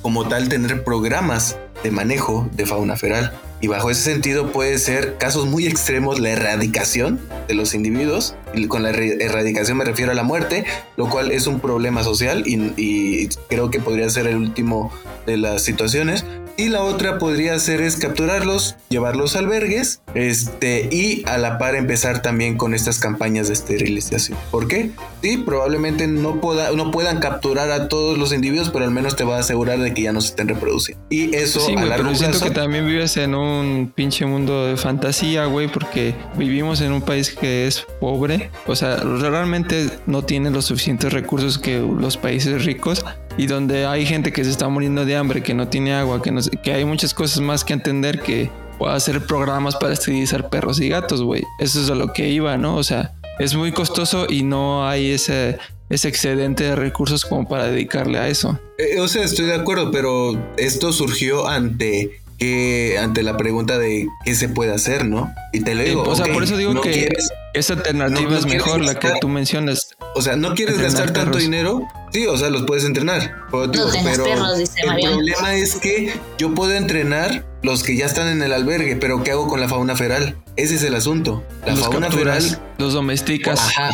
como 0.00 0.28
tal 0.28 0.48
tener 0.48 0.82
programas 0.82 1.58
de 1.82 1.90
manejo 1.90 2.48
de 2.52 2.66
fauna 2.66 2.96
feral. 2.96 3.32
Y 3.60 3.66
bajo 3.66 3.90
ese 3.90 4.02
sentido 4.02 4.52
puede 4.52 4.78
ser 4.78 5.16
casos 5.16 5.46
muy 5.46 5.66
extremos 5.66 6.20
la 6.20 6.30
erradicación 6.30 7.20
de 7.48 7.54
los 7.54 7.74
individuos. 7.74 8.34
Y 8.52 8.66
con 8.66 8.82
la 8.82 8.90
erradicación 8.90 9.78
me 9.78 9.84
refiero 9.84 10.12
a 10.12 10.14
la 10.14 10.22
muerte, 10.22 10.64
lo 10.96 11.08
cual 11.08 11.30
es 11.32 11.46
un 11.46 11.60
problema 11.60 12.02
social 12.02 12.44
y, 12.46 12.72
y 12.76 13.28
creo 13.48 13.70
que 13.70 13.80
podría 13.80 14.08
ser 14.10 14.26
el 14.26 14.36
último 14.36 14.92
de 15.26 15.38
las 15.38 15.62
situaciones. 15.62 16.24
Y 16.56 16.68
la 16.68 16.82
otra 16.82 17.18
podría 17.18 17.58
ser 17.58 17.80
es 17.80 17.96
capturarlos, 17.96 18.76
llevarlos 18.88 19.34
a 19.34 19.40
albergues, 19.40 20.00
este, 20.14 20.88
y 20.92 21.24
a 21.26 21.36
la 21.36 21.58
par 21.58 21.74
empezar 21.74 22.22
también 22.22 22.56
con 22.56 22.74
estas 22.74 23.00
campañas 23.00 23.48
de 23.48 23.54
esterilización. 23.54 24.38
¿Por 24.52 24.68
qué? 24.68 24.92
Sí, 25.20 25.38
probablemente 25.38 26.06
no, 26.06 26.40
pueda, 26.40 26.70
no 26.70 26.92
puedan 26.92 27.18
capturar 27.18 27.72
a 27.72 27.88
todos 27.88 28.18
los 28.18 28.32
individuos, 28.32 28.70
pero 28.70 28.84
al 28.84 28.92
menos 28.92 29.16
te 29.16 29.24
va 29.24 29.36
a 29.36 29.40
asegurar 29.40 29.80
de 29.80 29.94
que 29.94 30.02
ya 30.02 30.12
no 30.12 30.20
se 30.20 30.28
estén 30.28 30.46
reproduciendo. 30.46 31.04
Y 31.10 31.34
eso 31.34 31.58
Sí, 31.58 31.72
a 31.72 31.74
güey, 31.74 31.88
largo 31.88 32.04
pero 32.04 32.16
siento 32.16 32.38
plazo. 32.38 32.52
que 32.52 32.60
también 32.60 32.86
vives 32.86 33.16
en 33.16 33.34
un 33.34 33.92
pinche 33.92 34.24
mundo 34.24 34.66
de 34.66 34.76
fantasía, 34.76 35.46
güey, 35.46 35.66
porque 35.66 36.14
vivimos 36.36 36.80
en 36.82 36.92
un 36.92 37.02
país 37.02 37.30
que 37.34 37.66
es 37.66 37.84
pobre, 38.00 38.50
o 38.66 38.76
sea, 38.76 38.96
realmente 38.96 39.90
no 40.06 40.22
tiene 40.24 40.50
los 40.50 40.66
suficientes 40.66 41.12
recursos 41.12 41.58
que 41.58 41.78
los 41.80 42.16
países 42.16 42.64
ricos 42.64 43.04
y 43.36 43.46
donde 43.46 43.86
hay 43.86 44.06
gente 44.06 44.32
que 44.32 44.44
se 44.44 44.50
está 44.50 44.68
muriendo 44.68 45.04
de 45.04 45.16
hambre, 45.16 45.42
que 45.42 45.54
no 45.54 45.68
tiene 45.68 45.94
agua, 45.94 46.22
que, 46.22 46.30
no 46.30 46.40
sé- 46.42 46.50
que 46.62 46.72
hay 46.72 46.84
muchas 46.84 47.14
cosas 47.14 47.40
más 47.40 47.64
que 47.64 47.72
entender 47.72 48.20
que 48.20 48.50
pueda 48.78 48.94
hacer 48.94 49.24
programas 49.26 49.76
para 49.76 49.92
esterilizar 49.92 50.48
perros 50.50 50.80
y 50.80 50.88
gatos, 50.88 51.22
güey. 51.22 51.42
Eso 51.58 51.80
es 51.80 51.90
a 51.90 51.94
lo 51.94 52.12
que 52.12 52.28
iba, 52.28 52.56
¿no? 52.56 52.76
O 52.76 52.82
sea, 52.82 53.12
es 53.38 53.54
muy 53.54 53.72
costoso 53.72 54.26
y 54.28 54.42
no 54.42 54.86
hay 54.88 55.10
ese, 55.12 55.58
ese 55.90 56.08
excedente 56.08 56.64
de 56.64 56.76
recursos 56.76 57.24
como 57.24 57.48
para 57.48 57.66
dedicarle 57.66 58.18
a 58.18 58.28
eso. 58.28 58.58
Eh, 58.78 59.00
o 59.00 59.08
sea, 59.08 59.24
estoy 59.24 59.46
de 59.46 59.54
acuerdo, 59.54 59.90
pero 59.90 60.36
esto 60.56 60.92
surgió 60.92 61.46
ante 61.48 62.20
que 62.38 62.96
ante 63.00 63.22
la 63.22 63.36
pregunta 63.36 63.78
de 63.78 64.08
qué 64.24 64.34
se 64.34 64.48
puede 64.48 64.72
hacer, 64.74 65.04
¿no? 65.06 65.32
Y 65.52 65.60
te 65.60 65.74
lo 65.76 65.84
digo. 65.84 66.02
o 66.02 66.16
sea, 66.16 66.32
por 66.32 66.42
eso 66.42 66.56
digo 66.56 66.74
no 66.74 66.80
que 66.80 66.90
quieres- 66.90 67.30
esa 67.54 67.74
alternativa 67.74 68.22
no- 68.22 68.30
no 68.30 68.36
es 68.38 68.46
mejor, 68.46 68.80
la 68.84 68.98
que 68.98 69.10
tú 69.20 69.28
mencionas. 69.28 69.88
o 70.14 70.20
sea, 70.22 70.36
no 70.36 70.54
quieres 70.54 70.74
Entrenar 70.76 70.92
gastar 70.96 71.12
tanto 71.14 71.30
perros. 71.32 71.42
dinero, 71.42 71.82
sí, 72.12 72.26
o 72.26 72.36
sea, 72.36 72.50
los 72.50 72.64
puedes 72.64 72.84
entrenar. 72.84 73.34
Pero, 73.50 73.66
digo, 73.68 73.90
tengas 73.90 74.12
pero 74.12 74.24
perros, 74.24 74.58
dice 74.58 74.80
el 74.82 74.86
Mariano. 74.88 75.16
problema 75.16 75.54
es 75.54 75.76
que 75.76 76.12
yo 76.38 76.54
puedo 76.54 76.72
entrenar 76.72 77.44
los 77.62 77.82
que 77.82 77.96
ya 77.96 78.06
están 78.06 78.28
en 78.28 78.42
el 78.42 78.52
albergue, 78.52 78.96
pero 78.96 79.22
¿qué 79.24 79.30
hago 79.30 79.48
con 79.48 79.60
la 79.60 79.68
fauna 79.68 79.96
feral? 79.96 80.36
Ese 80.56 80.74
es 80.76 80.82
el 80.82 80.94
asunto. 80.94 81.42
La 81.64 81.72
los 81.72 81.80
fauna 81.80 82.08
capturas, 82.08 82.44
feral, 82.48 82.62
los 82.78 82.92
domesticas. 82.92 83.58
ajá. 83.60 83.90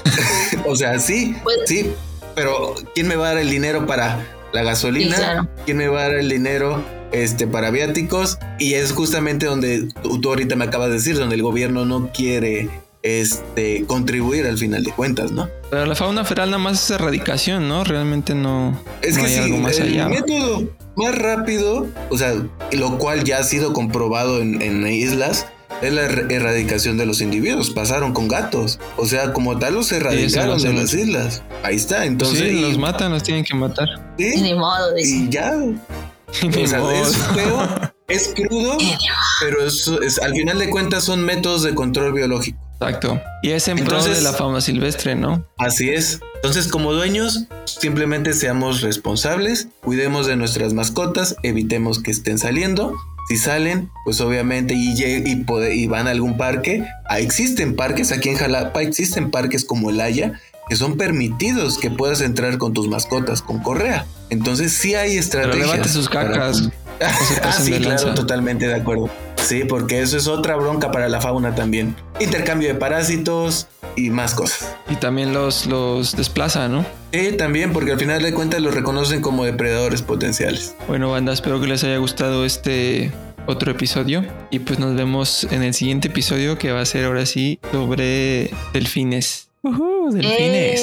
o 0.66 0.76
sea, 0.76 0.98
sí, 0.98 1.36
Pues- 1.42 1.58
sí, 1.66 1.92
pero 2.34 2.74
¿quién 2.94 3.08
me 3.08 3.16
va 3.16 3.26
a 3.26 3.34
dar 3.34 3.38
el 3.42 3.50
dinero 3.50 3.86
para 3.86 4.26
la 4.52 4.62
gasolina? 4.62 5.16
Sí, 5.16 5.22
claro. 5.22 5.48
¿Quién 5.64 5.76
me 5.76 5.88
va 5.88 6.00
a 6.00 6.02
dar 6.04 6.14
el 6.14 6.28
dinero 6.28 6.82
este, 7.12 7.46
para 7.46 7.70
viáticos? 7.70 8.38
Y 8.58 8.74
es 8.74 8.92
justamente 8.92 9.46
donde 9.46 9.88
tú, 10.02 10.20
tú 10.20 10.28
ahorita 10.30 10.56
me 10.56 10.64
acabas 10.64 10.88
de 10.88 10.94
decir, 10.94 11.18
donde 11.18 11.34
el 11.36 11.42
gobierno 11.42 11.84
no 11.84 12.10
quiere 12.12 12.68
este, 13.02 13.84
contribuir 13.86 14.46
al 14.46 14.58
final 14.58 14.84
de 14.84 14.92
cuentas, 14.92 15.30
¿no? 15.32 15.48
Pero 15.70 15.86
la 15.86 15.94
fauna 15.94 16.24
feral 16.24 16.50
nada 16.50 16.62
más 16.62 16.82
es 16.84 16.90
erradicación, 16.90 17.68
¿no? 17.68 17.84
Realmente 17.84 18.34
no, 18.34 18.78
Es 19.02 19.16
no 19.16 19.22
que 19.22 19.26
hay 19.28 19.34
sí, 19.34 19.40
algo 19.40 19.58
más 19.58 19.78
el 19.78 19.88
allá. 19.92 20.08
método 20.08 20.64
más 20.96 21.14
rápido, 21.16 21.86
o 22.10 22.18
sea, 22.18 22.34
lo 22.72 22.98
cual 22.98 23.24
ya 23.24 23.38
ha 23.38 23.44
sido 23.44 23.72
comprobado 23.72 24.40
en, 24.40 24.60
en 24.60 24.86
islas, 24.86 25.46
es 25.80 25.92
la 25.94 26.02
er- 26.08 26.30
erradicación 26.30 26.98
de 26.98 27.06
los 27.06 27.22
individuos. 27.22 27.70
Pasaron 27.70 28.12
con 28.12 28.28
gatos. 28.28 28.78
O 28.98 29.06
sea, 29.06 29.32
como 29.32 29.58
tal 29.58 29.74
los 29.74 29.90
erradicaron 29.92 30.60
de 30.60 30.72
las 30.74 30.92
islas. 30.92 31.42
Ahí 31.62 31.76
está. 31.76 32.04
Entonces, 32.04 32.40
sí, 32.40 32.44
y- 32.48 32.60
los 32.60 32.76
matan, 32.76 33.12
los 33.12 33.22
tienen 33.22 33.44
que 33.44 33.54
matar. 33.54 33.88
sí, 34.18 34.42
ni 34.42 34.52
modo, 34.54 34.92
dice. 34.94 35.16
y 35.16 35.28
ya. 35.30 35.54
Ni 36.42 36.64
O 36.64 36.66
sea, 36.66 36.78
modo. 36.80 36.92
es 36.92 37.16
feo, 37.16 37.68
es 38.08 38.32
crudo, 38.36 38.76
pero 39.40 39.64
eso 39.66 40.00
es, 40.02 40.18
al 40.20 40.32
final 40.32 40.58
de 40.60 40.68
cuentas 40.70 41.02
son 41.04 41.24
métodos 41.24 41.62
de 41.62 41.74
control 41.74 42.12
biológico. 42.12 42.58
Exacto. 42.80 43.20
Y 43.42 43.50
es 43.50 43.68
en 43.68 43.76
pro 43.76 43.84
Entonces- 43.98 44.16
de 44.16 44.22
la 44.22 44.32
fauna 44.32 44.60
silvestre, 44.60 45.14
¿no? 45.14 45.44
Así 45.58 45.90
es. 45.90 46.20
Entonces, 46.36 46.68
como 46.68 46.92
dueños, 46.94 47.44
simplemente 47.66 48.32
seamos 48.32 48.80
responsables, 48.80 49.68
cuidemos 49.82 50.26
de 50.26 50.36
nuestras 50.36 50.72
mascotas, 50.72 51.36
evitemos 51.42 52.02
que 52.02 52.10
estén 52.10 52.38
saliendo. 52.38 52.94
Si 53.28 53.36
salen, 53.36 53.90
pues 54.04 54.20
obviamente 54.22 54.74
y, 54.74 54.92
y, 54.94 55.44
y 55.74 55.86
van 55.86 56.08
a 56.08 56.10
algún 56.10 56.36
parque, 56.36 56.84
ah, 57.08 57.20
existen 57.20 57.76
parques 57.76 58.10
aquí 58.10 58.30
en 58.30 58.36
Jalapa, 58.36 58.82
existen 58.82 59.30
parques 59.30 59.64
como 59.64 59.90
el 59.90 60.00
Haya 60.00 60.40
que 60.68 60.76
son 60.76 60.96
permitidos 60.96 61.78
que 61.78 61.90
puedas 61.90 62.20
entrar 62.20 62.56
con 62.56 62.72
tus 62.72 62.86
mascotas 62.88 63.42
con 63.42 63.58
correa. 63.60 64.06
Entonces 64.30 64.72
sí 64.72 64.94
hay 64.94 65.10
Pero 65.10 65.20
estrategias. 65.20 65.66
levante 65.66 65.88
sus 65.88 66.08
cacas. 66.08 66.68
ah, 67.42 67.52
sí, 67.52 67.70
claro, 67.72 67.88
lanza. 67.88 68.14
totalmente 68.14 68.66
de 68.66 68.74
acuerdo. 68.74 69.08
Sí, 69.36 69.64
porque 69.64 70.00
eso 70.02 70.16
es 70.16 70.26
otra 70.28 70.56
bronca 70.56 70.90
para 70.92 71.08
la 71.08 71.20
fauna 71.20 71.54
también. 71.54 71.96
Intercambio 72.20 72.68
de 72.68 72.74
parásitos 72.74 73.66
y 73.96 74.10
más 74.10 74.34
cosas. 74.34 74.74
Y 74.88 74.96
también 74.96 75.32
los, 75.32 75.66
los 75.66 76.14
desplaza, 76.16 76.68
¿no? 76.68 76.84
Sí, 77.12 77.32
también, 77.36 77.72
porque 77.72 77.92
al 77.92 77.98
final 77.98 78.22
de 78.22 78.32
cuentas 78.32 78.60
los 78.60 78.74
reconocen 78.74 79.22
como 79.22 79.44
depredadores 79.44 80.02
potenciales. 80.02 80.74
Bueno, 80.86 81.10
banda, 81.10 81.32
espero 81.32 81.60
que 81.60 81.66
les 81.66 81.82
haya 81.84 81.96
gustado 81.96 82.44
este 82.44 83.10
otro 83.46 83.72
episodio. 83.72 84.24
Y 84.50 84.60
pues 84.60 84.78
nos 84.78 84.94
vemos 84.94 85.44
en 85.50 85.62
el 85.62 85.74
siguiente 85.74 86.08
episodio 86.08 86.58
que 86.58 86.72
va 86.72 86.82
a 86.82 86.86
ser 86.86 87.06
ahora 87.06 87.26
sí 87.26 87.58
sobre 87.72 88.50
delfines. 88.72 89.48
Ujú, 89.62 90.10
delfines. 90.12 90.80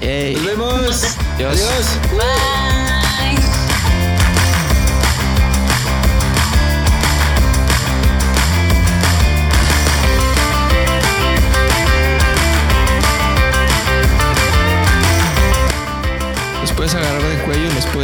Eh, 0.00 0.34
Nos 0.36 0.46
vemos. 0.46 1.16
Adiós. 1.36 1.60
Adiós. 1.60 1.98
bye. 2.12 2.61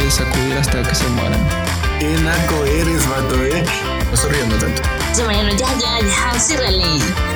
Y 0.09 0.11
sacudir 0.11 0.57
hasta 0.57 0.81
que 0.81 0.95
se 0.95 1.07
mueran. 1.09 1.39
Qué 1.99 2.17
naco 2.23 2.65
eres, 2.65 3.07
vato, 3.09 3.43
eh. 3.43 3.63
No 4.07 4.13
estoy 4.13 4.31
riendo 4.31 4.55
tanto. 4.57 4.81
Mariano, 5.23 5.51
ya, 5.51 5.67
ya, 5.77 5.99
ya, 5.99 6.39
ciérrale. 6.39 7.28